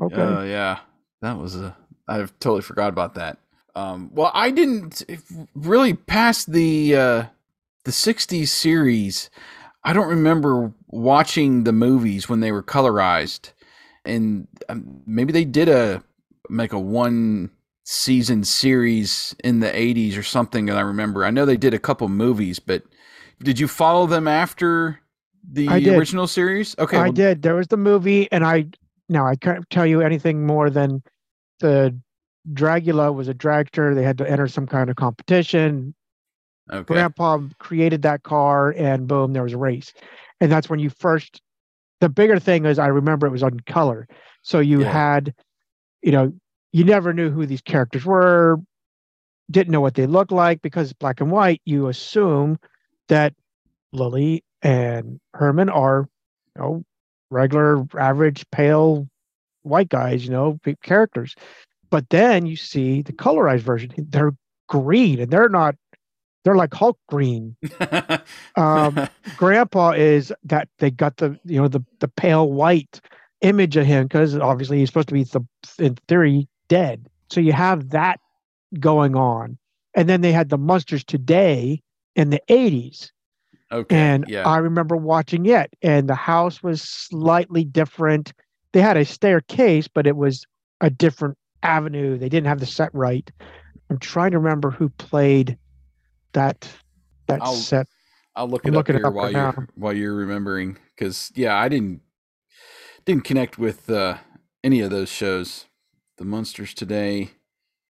Oh, 0.00 0.06
okay. 0.06 0.22
Oh 0.22 0.42
yeah, 0.44 0.80
that 1.22 1.38
was 1.38 1.56
a. 1.56 1.76
I've 2.06 2.38
totally 2.38 2.62
forgot 2.62 2.88
about 2.88 3.14
that. 3.14 3.38
Um, 3.74 4.10
well, 4.12 4.30
I 4.34 4.50
didn't 4.50 5.02
really 5.54 5.94
past 5.94 6.52
the 6.52 6.94
uh, 6.94 7.24
the 7.84 7.90
'60s 7.90 8.48
series. 8.48 9.30
I 9.84 9.92
don't 9.92 10.08
remember 10.08 10.72
watching 10.88 11.64
the 11.64 11.72
movies 11.72 12.28
when 12.28 12.40
they 12.40 12.52
were 12.52 12.62
colorized, 12.62 13.52
and 14.04 14.46
um, 14.68 15.02
maybe 15.06 15.32
they 15.32 15.44
did 15.44 15.68
a 15.68 16.02
like 16.50 16.72
a 16.72 16.78
one 16.78 17.50
season 17.84 18.44
series 18.44 19.34
in 19.42 19.60
the 19.60 19.68
80s 19.68 20.16
or 20.16 20.22
something 20.22 20.66
that 20.66 20.76
I 20.76 20.82
remember. 20.82 21.24
I 21.24 21.30
know 21.30 21.44
they 21.44 21.56
did 21.56 21.74
a 21.74 21.78
couple 21.78 22.08
movies, 22.08 22.58
but 22.58 22.82
did 23.42 23.58
you 23.58 23.66
follow 23.66 24.06
them 24.06 24.28
after 24.28 25.00
the 25.50 25.68
original 25.68 26.26
series? 26.26 26.76
Okay. 26.78 26.96
I 26.96 27.02
well, 27.04 27.12
did. 27.12 27.42
There 27.42 27.56
was 27.56 27.68
the 27.68 27.76
movie 27.76 28.30
and 28.30 28.44
I 28.44 28.66
now 29.12 29.26
I 29.26 29.36
can't 29.36 29.68
tell 29.70 29.86
you 29.86 30.00
anything 30.00 30.46
more 30.46 30.70
than 30.70 31.02
the 31.60 31.96
Dragula 32.52 33.14
was 33.14 33.28
a 33.28 33.34
dragster. 33.34 33.94
They 33.94 34.02
had 34.02 34.18
to 34.18 34.28
enter 34.28 34.48
some 34.48 34.66
kind 34.66 34.90
of 34.90 34.96
competition. 34.96 35.94
Okay. 36.70 36.94
Grandpa 36.94 37.40
created 37.58 38.02
that 38.02 38.22
car 38.22 38.70
and 38.70 39.06
boom, 39.06 39.32
there 39.32 39.42
was 39.42 39.52
a 39.52 39.58
race. 39.58 39.92
And 40.40 40.50
that's 40.50 40.68
when 40.68 40.80
you 40.80 40.90
first 40.90 41.40
the 42.00 42.08
bigger 42.08 42.40
thing 42.40 42.66
is 42.66 42.80
I 42.80 42.88
remember 42.88 43.28
it 43.28 43.30
was 43.30 43.44
on 43.44 43.60
color. 43.60 44.08
So 44.42 44.58
you 44.58 44.80
yeah. 44.80 44.92
had, 44.92 45.34
you 46.02 46.10
know, 46.10 46.32
you 46.72 46.84
never 46.84 47.12
knew 47.12 47.30
who 47.30 47.46
these 47.46 47.60
characters 47.60 48.04
were, 48.04 48.58
didn't 49.50 49.70
know 49.70 49.80
what 49.80 49.94
they 49.94 50.06
looked 50.06 50.32
like 50.32 50.62
because 50.62 50.92
black 50.92 51.20
and 51.20 51.30
white. 51.30 51.60
You 51.64 51.86
assume 51.86 52.58
that 53.08 53.34
Lily 53.92 54.42
and 54.62 55.20
Herman 55.34 55.68
are, 55.68 56.08
you 56.56 56.62
know, 56.62 56.84
regular, 57.32 57.84
average, 57.98 58.44
pale 58.50 59.08
white 59.62 59.88
guys, 59.88 60.24
you 60.24 60.30
know, 60.30 60.58
characters. 60.82 61.34
But 61.90 62.08
then 62.10 62.46
you 62.46 62.56
see 62.56 63.02
the 63.02 63.12
colorized 63.12 63.60
version. 63.60 63.92
They're 63.96 64.34
green 64.68 65.20
and 65.20 65.30
they're 65.30 65.48
not, 65.48 65.74
they're 66.44 66.56
like 66.56 66.74
Hulk 66.74 66.98
green. 67.08 67.56
um, 68.56 69.08
Grandpa 69.36 69.90
is 69.92 70.32
that 70.44 70.68
they 70.78 70.90
got 70.90 71.16
the, 71.18 71.38
you 71.44 71.60
know, 71.60 71.68
the, 71.68 71.84
the 72.00 72.08
pale 72.08 72.50
white 72.50 73.00
image 73.42 73.76
of 73.76 73.86
him 73.86 74.04
because 74.04 74.36
obviously 74.36 74.78
he's 74.78 74.88
supposed 74.88 75.08
to 75.08 75.14
be 75.14 75.24
the, 75.24 75.44
in 75.78 75.96
theory, 76.08 76.48
dead. 76.68 77.06
So 77.30 77.40
you 77.40 77.52
have 77.52 77.90
that 77.90 78.20
going 78.78 79.16
on. 79.16 79.58
And 79.94 80.08
then 80.08 80.22
they 80.22 80.32
had 80.32 80.48
the 80.48 80.58
Munsters 80.58 81.04
Today 81.04 81.82
in 82.16 82.30
the 82.30 82.40
80s. 82.48 83.10
Okay. 83.72 83.96
And 83.96 84.26
yeah. 84.28 84.46
I 84.46 84.58
remember 84.58 84.96
watching 84.96 85.46
it, 85.46 85.74
and 85.82 86.08
the 86.08 86.14
house 86.14 86.62
was 86.62 86.82
slightly 86.82 87.64
different. 87.64 88.32
They 88.72 88.80
had 88.80 88.96
a 88.96 89.04
staircase, 89.04 89.88
but 89.88 90.06
it 90.06 90.16
was 90.16 90.46
a 90.80 90.90
different 90.90 91.38
avenue. 91.62 92.18
They 92.18 92.28
didn't 92.28 92.46
have 92.46 92.60
the 92.60 92.66
set 92.66 92.90
right. 92.92 93.30
I'm 93.90 93.98
trying 93.98 94.32
to 94.32 94.38
remember 94.38 94.70
who 94.70 94.88
played 94.90 95.58
that 96.32 96.68
that 97.26 97.40
I'll, 97.42 97.54
set. 97.54 97.86
I'll 98.36 98.48
look 98.48 98.66
it 98.66 98.74
up 98.74 98.86
here 98.86 98.96
it 98.96 99.04
up 99.04 99.14
while 99.14 99.24
right 99.24 99.32
you're 99.32 99.42
now. 99.42 99.66
while 99.74 99.92
you're 99.92 100.14
remembering 100.14 100.78
because 100.94 101.32
yeah, 101.34 101.56
I 101.56 101.68
didn't 101.68 102.00
didn't 103.04 103.24
connect 103.24 103.58
with 103.58 103.90
uh, 103.90 104.18
any 104.62 104.80
of 104.80 104.90
those 104.90 105.08
shows 105.08 105.66
the 106.18 106.24
Munsters 106.24 106.74
today. 106.74 107.30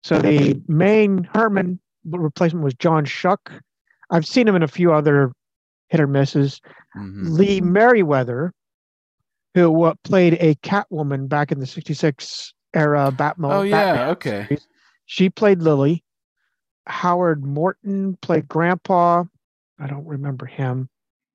So 0.02 0.18
the 0.18 0.60
main 0.68 1.24
Herman 1.34 1.80
replacement 2.04 2.64
was 2.64 2.74
John 2.74 3.06
Schuck. 3.06 3.60
I've 4.10 4.26
seen 4.26 4.46
him 4.46 4.54
in 4.56 4.62
a 4.62 4.68
few 4.68 4.92
other 4.92 5.32
hit 5.94 6.00
or 6.00 6.09
misses. 6.09 6.61
Mm-hmm. 6.96 7.35
Lee 7.35 7.61
Meriwether, 7.61 8.52
who 9.54 9.85
uh, 9.85 9.94
played 10.02 10.35
a 10.40 10.57
Catwoman 10.57 11.28
back 11.28 11.52
in 11.52 11.61
the 11.61 11.66
'66 11.66 12.52
era 12.74 13.12
Batman. 13.12 13.52
Oh 13.52 13.62
yeah, 13.62 13.92
Batman 13.92 14.09
okay. 14.11 14.44
Series. 14.48 14.68
She 15.07 15.30
played 15.30 15.62
Lily. 15.62 16.02
Howard 16.87 17.44
Morton 17.44 18.18
played 18.20 18.48
Grandpa. 18.48 19.24
I 19.78 19.87
don't 19.87 20.07
remember 20.07 20.46
him, 20.46 20.88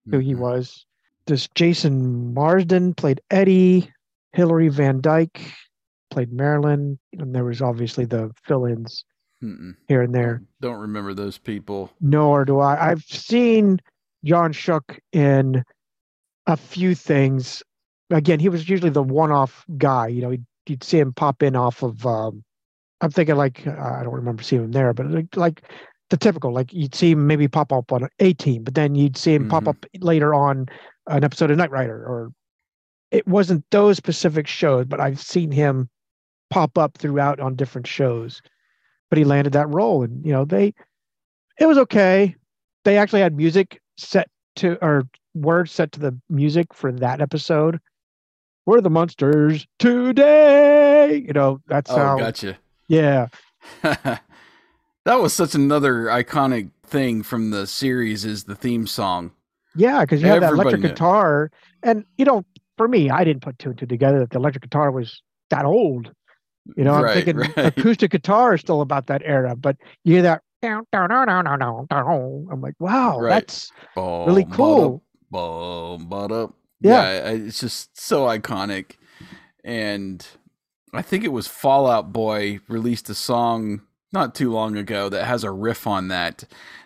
who 0.05 0.17
mm-hmm. 0.17 0.21
he 0.21 0.35
was. 0.35 0.85
This 1.25 1.47
Jason 1.55 2.33
Marsden 2.33 2.93
played 2.93 3.21
Eddie. 3.31 3.91
Hilary 4.33 4.67
Van 4.67 5.01
Dyke 5.01 5.41
played 6.11 6.31
Marilyn, 6.33 6.99
and 7.17 7.33
there 7.33 7.45
was 7.45 7.61
obviously 7.61 8.05
the 8.05 8.31
fill-ins 8.43 9.05
here 9.87 10.01
and 10.01 10.13
there. 10.13 10.43
Don't 10.61 10.79
remember 10.79 11.13
those 11.13 11.37
people. 11.37 11.91
Nor 12.01 12.45
do 12.45 12.59
I. 12.59 12.91
I've 12.91 13.03
seen 13.03 13.79
John 14.23 14.53
Schuck 14.53 14.99
in 15.11 15.63
a 16.47 16.57
few 16.57 16.95
things. 16.95 17.63
Again, 18.09 18.39
he 18.39 18.49
was 18.49 18.67
usually 18.67 18.89
the 18.89 19.03
one-off 19.03 19.65
guy. 19.77 20.07
You 20.07 20.21
know, 20.21 20.31
you'd, 20.31 20.45
you'd 20.67 20.83
see 20.83 20.99
him 20.99 21.13
pop 21.13 21.43
in 21.43 21.55
off 21.55 21.83
of. 21.83 22.05
Um, 22.05 22.43
I'm 23.01 23.11
thinking 23.11 23.35
like 23.35 23.65
I 23.65 24.03
don't 24.03 24.13
remember 24.13 24.43
seeing 24.43 24.63
him 24.63 24.71
there, 24.71 24.93
but 24.93 25.09
like, 25.09 25.37
like 25.37 25.63
the 26.09 26.17
typical, 26.17 26.51
like 26.51 26.73
you'd 26.73 26.95
see 26.95 27.11
him 27.11 27.27
maybe 27.27 27.47
pop 27.47 27.71
up 27.71 27.91
on 27.91 28.09
A 28.19 28.33
Team, 28.33 28.63
but 28.63 28.75
then 28.75 28.95
you'd 28.95 29.17
see 29.17 29.33
him 29.33 29.43
mm-hmm. 29.43 29.51
pop 29.51 29.67
up 29.67 29.85
later 29.99 30.33
on 30.33 30.67
an 31.07 31.23
episode 31.23 31.51
of 31.51 31.57
Knight 31.57 31.71
Rider, 31.71 32.03
or 32.05 32.31
it 33.11 33.27
wasn't 33.27 33.63
those 33.71 33.97
specific 33.97 34.47
shows, 34.47 34.85
but 34.85 34.99
I've 34.99 35.19
seen 35.19 35.51
him 35.51 35.89
pop 36.49 36.77
up 36.77 36.97
throughout 36.97 37.39
on 37.39 37.55
different 37.55 37.87
shows. 37.87 38.41
But 39.09 39.17
he 39.17 39.23
landed 39.23 39.53
that 39.53 39.69
role, 39.69 40.03
and 40.03 40.23
you 40.25 40.31
know 40.31 40.45
they, 40.45 40.73
it 41.59 41.65
was 41.65 41.77
okay. 41.77 42.35
They 42.85 42.97
actually 42.97 43.21
had 43.21 43.35
music 43.35 43.81
set 44.01 44.29
to 44.57 44.77
or 44.83 45.07
words 45.33 45.71
set 45.71 45.91
to 45.93 45.99
the 45.99 46.17
music 46.29 46.73
for 46.73 46.91
that 46.91 47.21
episode. 47.21 47.79
We're 48.65 48.81
the 48.81 48.89
Munsters 48.89 49.65
today. 49.79 51.23
You 51.25 51.33
know 51.33 51.61
that's 51.67 51.91
oh, 51.91 51.97
how. 51.97 52.17
Gotcha. 52.17 52.57
Yeah. 52.87 53.27
that 53.81 54.21
was 55.05 55.33
such 55.33 55.55
another 55.55 56.05
iconic 56.05 56.71
thing 56.85 57.23
from 57.23 57.51
the 57.51 57.67
series 57.67 58.25
is 58.25 58.43
the 58.43 58.55
theme 58.55 58.87
song. 58.87 59.31
Yeah, 59.75 60.01
because 60.01 60.21
you 60.21 60.27
have 60.27 60.41
that 60.41 60.53
electric 60.53 60.81
knew. 60.81 60.89
guitar, 60.89 61.51
and 61.83 62.03
you 62.17 62.25
know, 62.25 62.43
for 62.77 62.87
me, 62.87 63.09
I 63.09 63.23
didn't 63.23 63.41
put 63.41 63.59
two 63.59 63.69
and 63.69 63.77
two 63.77 63.85
together 63.85 64.19
that 64.19 64.31
the 64.31 64.37
electric 64.37 64.63
guitar 64.63 64.91
was 64.91 65.21
that 65.49 65.65
old. 65.65 66.11
You 66.75 66.83
know, 66.83 66.93
I'm 66.93 67.13
thinking 67.13 67.37
right. 67.37 67.57
acoustic 67.57 68.11
guitar 68.11 68.55
is 68.55 68.61
still 68.61 68.81
about 68.81 69.07
that 69.07 69.21
era, 69.23 69.55
but 69.55 69.77
you 70.03 70.15
hear 70.15 70.21
that. 70.23 70.41
I'm 72.51 72.61
like, 72.61 72.75
wow, 72.79 73.19
right. 73.19 73.29
that's 73.29 73.71
boom, 73.95 74.27
really 74.27 74.45
cool. 74.45 75.03
Boom, 75.31 76.07
but 76.07 76.31
up. 76.31 76.55
Yeah. 76.81 77.11
yeah, 77.11 77.29
it's 77.31 77.59
just 77.59 77.99
so 77.99 78.25
iconic. 78.25 78.91
And 79.63 80.25
I 80.93 81.01
think 81.01 81.23
it 81.23 81.29
was 81.29 81.47
Fall 81.47 81.87
Out 81.87 82.13
Boy 82.13 82.59
released 82.67 83.09
a 83.09 83.15
song 83.15 83.81
not 84.11 84.33
too 84.33 84.51
long 84.51 84.77
ago 84.77 85.09
that 85.09 85.25
has 85.25 85.43
a 85.43 85.51
riff 85.51 85.85
on 85.85 86.07
that. 86.07 86.43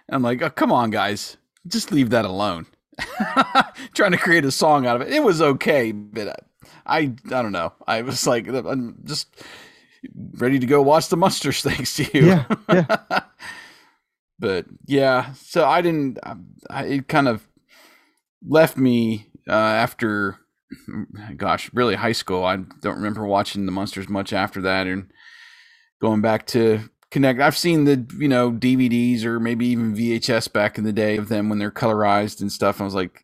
And 0.07 0.15
I'm 0.15 0.23
like, 0.23 0.41
oh, 0.41 0.49
come 0.49 0.71
on, 0.71 0.89
guys, 0.89 1.37
just 1.67 1.91
leave 1.91 2.09
that 2.09 2.25
alone. 2.25 2.65
Trying 3.93 4.11
to 4.11 4.17
create 4.17 4.45
a 4.45 4.51
song 4.51 4.85
out 4.85 4.97
of 4.97 5.07
it. 5.07 5.13
It 5.13 5.23
was 5.23 5.41
okay, 5.41 5.91
but 5.91 6.45
I, 6.85 6.97
I 6.97 7.11
don't 7.27 7.51
know. 7.51 7.73
I 7.87 8.01
was 8.01 8.27
like, 8.27 8.47
I'm 8.47 8.97
just 9.05 9.35
ready 10.35 10.59
to 10.59 10.65
go 10.65 10.81
watch 10.81 11.07
the 11.09 11.17
Munsters 11.17 11.61
thanks 11.63 11.95
to 11.95 12.03
you. 12.17 12.27
Yeah. 12.27 12.45
yeah. 12.69 13.19
But 14.43 14.65
yeah, 14.85 15.31
so 15.35 15.63
I 15.65 15.81
didn't. 15.81 16.19
I, 16.69 16.83
it 16.83 17.07
kind 17.07 17.29
of 17.29 17.47
left 18.45 18.75
me 18.75 19.27
uh, 19.47 19.53
after, 19.53 20.37
gosh, 21.37 21.71
really 21.73 21.95
high 21.95 22.11
school. 22.11 22.43
I 22.43 22.57
don't 22.57 22.97
remember 22.97 23.25
watching 23.25 23.65
the 23.65 23.71
Munsters 23.71 24.09
much 24.09 24.33
after 24.33 24.61
that, 24.63 24.85
and 24.85 25.09
going 26.01 26.19
back 26.19 26.45
to 26.47 26.89
connect. 27.09 27.39
I've 27.39 27.55
seen 27.55 27.85
the 27.85 28.05
you 28.19 28.27
know 28.27 28.51
DVDs 28.51 29.23
or 29.23 29.39
maybe 29.39 29.65
even 29.67 29.95
VHS 29.95 30.51
back 30.51 30.77
in 30.77 30.83
the 30.83 30.91
day 30.91 31.15
of 31.15 31.29
them 31.29 31.47
when 31.47 31.57
they're 31.57 31.71
colorized 31.71 32.41
and 32.41 32.51
stuff. 32.51 32.81
I 32.81 32.83
was 32.83 32.95
like, 32.95 33.23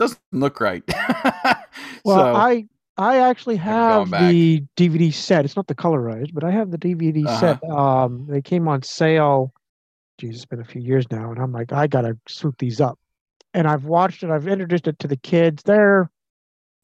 doesn't 0.00 0.18
look 0.32 0.58
right. 0.58 0.82
well, 2.04 2.16
so, 2.16 2.34
I 2.34 2.66
I 2.98 3.18
actually 3.18 3.58
have 3.58 4.10
the 4.10 4.64
DVD 4.76 5.14
set. 5.14 5.44
It's 5.44 5.54
not 5.54 5.68
the 5.68 5.76
colorized, 5.76 6.34
but 6.34 6.42
I 6.42 6.50
have 6.50 6.72
the 6.72 6.78
DVD 6.78 7.24
uh-huh. 7.24 7.38
set. 7.38 7.70
Um, 7.70 8.26
they 8.28 8.42
came 8.42 8.66
on 8.66 8.82
sale. 8.82 9.54
It's 10.28 10.44
been 10.44 10.60
a 10.60 10.64
few 10.64 10.82
years 10.82 11.06
now, 11.10 11.30
and 11.30 11.40
I'm 11.40 11.52
like, 11.52 11.72
I 11.72 11.86
gotta 11.86 12.16
swoop 12.28 12.58
these 12.58 12.80
up. 12.80 12.98
And 13.54 13.66
I've 13.66 13.84
watched 13.84 14.22
it. 14.22 14.30
I've 14.30 14.46
introduced 14.46 14.86
it 14.86 14.98
to 15.00 15.08
the 15.08 15.16
kids. 15.16 15.62
They're, 15.64 16.10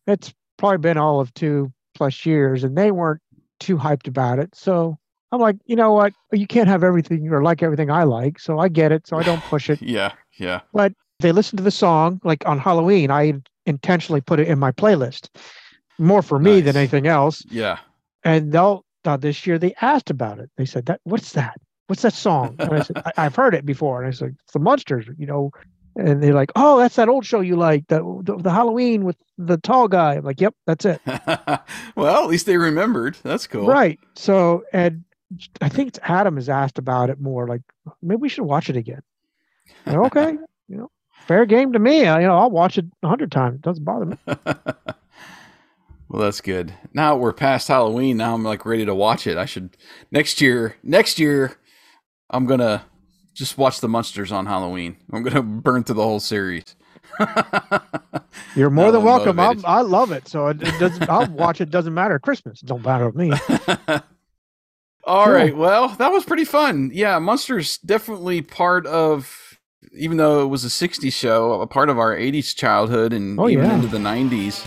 it's 0.06 0.34
probably 0.56 0.78
been 0.78 0.96
all 0.96 1.20
of 1.20 1.32
two 1.34 1.72
plus 1.94 2.26
years, 2.26 2.64
and 2.64 2.76
they 2.76 2.90
weren't 2.90 3.20
too 3.60 3.76
hyped 3.76 4.08
about 4.08 4.38
it. 4.38 4.54
So 4.54 4.98
I'm 5.32 5.40
like, 5.40 5.56
you 5.66 5.76
know 5.76 5.92
what? 5.92 6.12
You 6.32 6.46
can't 6.46 6.68
have 6.68 6.82
everything 6.82 7.28
or 7.32 7.42
like 7.42 7.62
everything 7.62 7.90
I 7.90 8.04
like. 8.04 8.38
So 8.38 8.58
I 8.58 8.68
get 8.68 8.92
it. 8.92 9.06
So 9.06 9.16
I 9.16 9.22
don't 9.22 9.42
push 9.42 9.70
it. 9.70 9.80
yeah, 9.82 10.12
yeah. 10.38 10.60
But 10.72 10.92
they 11.20 11.32
listen 11.32 11.56
to 11.56 11.62
the 11.62 11.70
song. 11.70 12.20
Like 12.24 12.46
on 12.46 12.58
Halloween, 12.58 13.10
I 13.10 13.34
intentionally 13.66 14.20
put 14.20 14.40
it 14.40 14.48
in 14.48 14.58
my 14.58 14.72
playlist 14.72 15.28
more 15.98 16.22
for 16.22 16.38
me 16.38 16.56
nice. 16.56 16.64
than 16.64 16.76
anything 16.76 17.06
else. 17.06 17.44
Yeah. 17.50 17.78
And 18.24 18.52
they'll 18.52 18.84
uh, 19.04 19.16
this 19.16 19.46
year 19.46 19.58
they 19.58 19.74
asked 19.80 20.10
about 20.10 20.38
it. 20.38 20.50
They 20.56 20.64
said 20.64 20.86
that 20.86 21.00
what's 21.04 21.32
that? 21.32 21.60
What's 21.86 22.02
that 22.02 22.14
song? 22.14 22.56
And 22.58 22.72
I 22.72 22.82
said 22.82 23.02
I, 23.16 23.22
have 23.24 23.36
heard 23.36 23.54
it 23.54 23.64
before. 23.64 24.02
And 24.02 24.08
I 24.08 24.16
said 24.16 24.36
it's 24.42 24.52
the 24.52 24.58
Munsters, 24.58 25.06
you 25.18 25.26
know. 25.26 25.50
And 25.98 26.22
they're 26.22 26.34
like, 26.34 26.52
oh, 26.56 26.78
that's 26.78 26.96
that 26.96 27.08
old 27.08 27.24
show 27.24 27.40
you 27.40 27.56
like, 27.56 27.86
the, 27.88 28.00
the, 28.22 28.36
the 28.36 28.50
Halloween 28.50 29.04
with 29.04 29.16
the 29.38 29.56
tall 29.56 29.88
guy. 29.88 30.16
I'm 30.16 30.24
like, 30.24 30.42
yep, 30.42 30.54
that's 30.66 30.84
it. 30.84 31.00
well, 31.96 32.22
at 32.22 32.28
least 32.28 32.44
they 32.44 32.58
remembered. 32.58 33.16
That's 33.22 33.46
cool. 33.46 33.66
Right. 33.66 33.98
So, 34.14 34.62
and 34.74 35.04
I 35.60 35.68
think 35.68 35.98
Adam 36.02 36.36
has 36.36 36.48
asked 36.48 36.78
about 36.78 37.10
it 37.10 37.20
more. 37.20 37.48
Like 37.48 37.62
maybe 38.02 38.20
we 38.20 38.28
should 38.28 38.44
watch 38.44 38.70
it 38.70 38.76
again. 38.76 39.02
Like, 39.84 39.96
okay, 39.96 40.38
you 40.68 40.76
know, 40.76 40.90
fair 41.26 41.46
game 41.46 41.72
to 41.72 41.78
me. 41.78 42.06
I, 42.06 42.20
you 42.20 42.26
know, 42.26 42.36
I'll 42.36 42.50
watch 42.50 42.78
it 42.78 42.86
a 43.02 43.08
hundred 43.08 43.32
times. 43.32 43.56
It 43.56 43.62
doesn't 43.62 43.84
bother 43.84 44.06
me. 44.06 44.16
well, 44.26 46.22
that's 46.22 46.40
good. 46.40 46.72
Now 46.92 47.16
we're 47.16 47.32
past 47.32 47.68
Halloween. 47.68 48.18
Now 48.18 48.34
I'm 48.34 48.44
like 48.44 48.64
ready 48.64 48.84
to 48.84 48.94
watch 48.94 49.26
it. 49.26 49.36
I 49.36 49.44
should 49.44 49.76
next 50.10 50.40
year. 50.40 50.76
Next 50.82 51.18
year, 51.18 51.56
I'm 52.30 52.46
gonna 52.46 52.84
just 53.34 53.58
watch 53.58 53.80
the 53.80 53.88
Munsters 53.88 54.32
on 54.32 54.46
Halloween. 54.46 54.96
I'm 55.12 55.22
gonna 55.22 55.42
burn 55.62 55.84
through 55.84 55.96
the 55.96 56.02
whole 56.02 56.20
series. 56.20 56.64
You're 58.56 58.70
more 58.70 58.90
than 58.92 59.02
welcome. 59.02 59.38
i 59.38 59.80
love 59.80 60.12
it. 60.12 60.28
So 60.28 60.48
it, 60.48 60.62
it 60.62 60.78
doesn't. 60.78 61.08
I'll 61.08 61.30
watch 61.30 61.60
it. 61.60 61.70
Doesn't 61.70 61.94
matter. 61.94 62.18
Christmas 62.18 62.60
don't 62.60 62.84
matter 62.84 63.06
with 63.08 63.16
me. 63.16 63.32
All 65.04 65.24
cool. 65.24 65.34
right. 65.34 65.56
Well, 65.56 65.88
that 65.88 66.10
was 66.10 66.24
pretty 66.24 66.44
fun. 66.44 66.90
Yeah, 66.92 67.18
Munsters 67.18 67.78
definitely 67.78 68.42
part 68.42 68.86
of. 68.86 69.42
Even 69.92 70.16
though 70.16 70.42
it 70.42 70.46
was 70.46 70.64
a 70.64 70.68
'60s 70.68 71.12
show, 71.12 71.60
a 71.60 71.66
part 71.66 71.88
of 71.88 71.98
our 71.98 72.14
'80s 72.14 72.54
childhood 72.54 73.12
and 73.12 73.38
oh, 73.38 73.48
even 73.48 73.66
yeah. 73.66 73.74
into 73.74 73.86
the 73.88 73.98
'90s. 73.98 74.66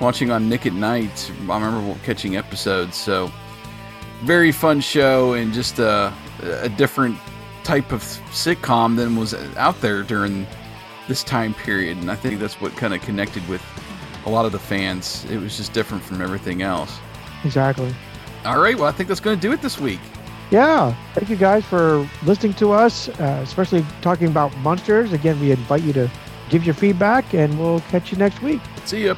Watching 0.00 0.30
on 0.30 0.48
Nick 0.48 0.64
at 0.64 0.74
Night, 0.74 1.30
I 1.48 1.54
remember 1.54 1.98
catching 2.04 2.36
episodes. 2.36 2.96
So, 2.96 3.32
very 4.22 4.52
fun 4.52 4.80
show 4.80 5.32
and 5.32 5.52
just 5.52 5.80
a, 5.80 6.14
a 6.42 6.68
different 6.68 7.18
type 7.64 7.92
of 7.92 8.02
sitcom 8.30 8.96
than 8.96 9.16
was 9.16 9.34
out 9.56 9.80
there 9.80 10.02
during 10.02 10.46
this 11.06 11.24
time 11.24 11.54
period, 11.54 11.96
and 11.98 12.10
I 12.10 12.14
think 12.14 12.38
that's 12.40 12.60
what 12.60 12.76
kind 12.76 12.94
of 12.94 13.00
connected 13.02 13.46
with 13.48 13.62
a 14.26 14.30
lot 14.30 14.44
of 14.44 14.52
the 14.52 14.58
fans. 14.58 15.24
It 15.30 15.38
was 15.38 15.56
just 15.56 15.72
different 15.72 16.02
from 16.02 16.20
everything 16.20 16.62
else. 16.62 16.98
Exactly. 17.44 17.94
All 18.44 18.60
right. 18.60 18.76
Well, 18.76 18.86
I 18.86 18.92
think 18.92 19.08
that's 19.08 19.20
going 19.20 19.36
to 19.36 19.40
do 19.40 19.52
it 19.52 19.62
this 19.62 19.78
week. 19.78 20.00
Yeah. 20.50 20.94
Thank 21.14 21.28
you 21.28 21.36
guys 21.36 21.64
for 21.64 22.08
listening 22.24 22.54
to 22.54 22.72
us, 22.72 23.08
uh, 23.08 23.40
especially 23.42 23.84
talking 24.00 24.28
about 24.28 24.56
Munsters. 24.58 25.12
Again, 25.12 25.38
we 25.40 25.50
invite 25.50 25.82
you 25.82 25.92
to 25.94 26.10
give 26.48 26.64
your 26.64 26.74
feedback, 26.74 27.34
and 27.34 27.58
we'll 27.58 27.80
catch 27.80 28.12
you 28.12 28.18
next 28.18 28.40
week. 28.42 28.60
See 28.84 29.06
ya. 29.06 29.14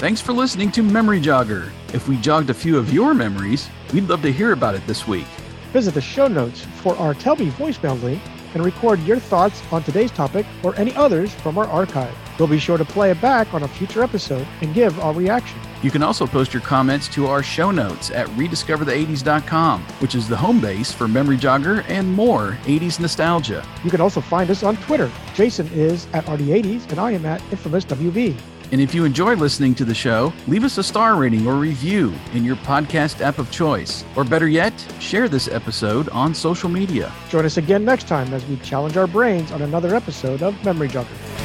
Thanks 0.00 0.20
for 0.20 0.32
listening 0.32 0.72
to 0.72 0.82
Memory 0.82 1.20
Jogger. 1.20 1.70
If 1.92 2.06
we 2.06 2.16
jogged 2.18 2.50
a 2.50 2.54
few 2.54 2.78
of 2.78 2.92
your 2.92 3.14
memories, 3.14 3.68
we'd 3.92 4.08
love 4.08 4.22
to 4.22 4.30
hear 4.30 4.52
about 4.52 4.76
it 4.76 4.86
this 4.86 5.08
week. 5.08 5.26
Visit 5.72 5.94
the 5.94 6.00
show 6.00 6.28
notes 6.28 6.64
for 6.82 6.96
our 6.96 7.14
Tell 7.14 7.34
Me 7.34 7.50
voicemail 7.50 8.00
link 8.00 8.22
and 8.54 8.64
record 8.64 9.00
your 9.00 9.18
thoughts 9.18 9.60
on 9.72 9.82
today's 9.82 10.12
topic 10.12 10.46
or 10.62 10.74
any 10.76 10.94
others 10.94 11.34
from 11.34 11.58
our 11.58 11.66
archive. 11.66 12.14
We'll 12.38 12.48
be 12.48 12.60
sure 12.60 12.78
to 12.78 12.84
play 12.84 13.10
it 13.10 13.20
back 13.20 13.52
on 13.54 13.64
a 13.64 13.68
future 13.68 14.04
episode 14.04 14.46
and 14.60 14.72
give 14.72 15.00
our 15.00 15.12
reaction. 15.12 15.58
You 15.82 15.90
can 15.90 16.02
also 16.02 16.26
post 16.26 16.54
your 16.54 16.62
comments 16.62 17.08
to 17.08 17.26
our 17.26 17.42
show 17.42 17.72
notes 17.72 18.10
at 18.10 18.28
rediscoverthe80s.com, 18.28 19.82
which 19.98 20.14
is 20.14 20.28
the 20.28 20.36
home 20.36 20.60
base 20.60 20.92
for 20.92 21.08
Memory 21.08 21.38
Jogger 21.38 21.84
and 21.88 22.12
more 22.12 22.56
80s 22.64 23.00
nostalgia. 23.00 23.66
You 23.82 23.90
can 23.90 24.00
also 24.00 24.20
find 24.20 24.48
us 24.50 24.62
on 24.62 24.76
Twitter. 24.76 25.10
Jason 25.34 25.68
is 25.72 26.06
at 26.12 26.24
RD80s 26.26 26.88
and 26.90 27.00
I 27.00 27.12
am 27.12 27.26
at 27.26 27.40
InfamousWV. 27.50 28.36
And 28.72 28.80
if 28.80 28.94
you 28.94 29.04
enjoy 29.04 29.34
listening 29.34 29.74
to 29.76 29.84
the 29.84 29.94
show, 29.94 30.32
leave 30.46 30.64
us 30.64 30.78
a 30.78 30.82
star 30.82 31.16
rating 31.16 31.46
or 31.46 31.56
review 31.56 32.14
in 32.34 32.44
your 32.44 32.56
podcast 32.56 33.20
app 33.20 33.38
of 33.38 33.50
choice. 33.50 34.04
Or 34.16 34.24
better 34.24 34.48
yet, 34.48 34.72
share 35.00 35.28
this 35.28 35.48
episode 35.48 36.08
on 36.10 36.34
social 36.34 36.68
media. 36.68 37.12
Join 37.28 37.44
us 37.44 37.56
again 37.56 37.84
next 37.84 38.06
time 38.06 38.32
as 38.32 38.44
we 38.46 38.56
challenge 38.58 38.96
our 38.96 39.06
brains 39.06 39.50
on 39.52 39.62
another 39.62 39.94
episode 39.94 40.42
of 40.42 40.64
Memory 40.64 40.88
Jogger. 40.88 41.39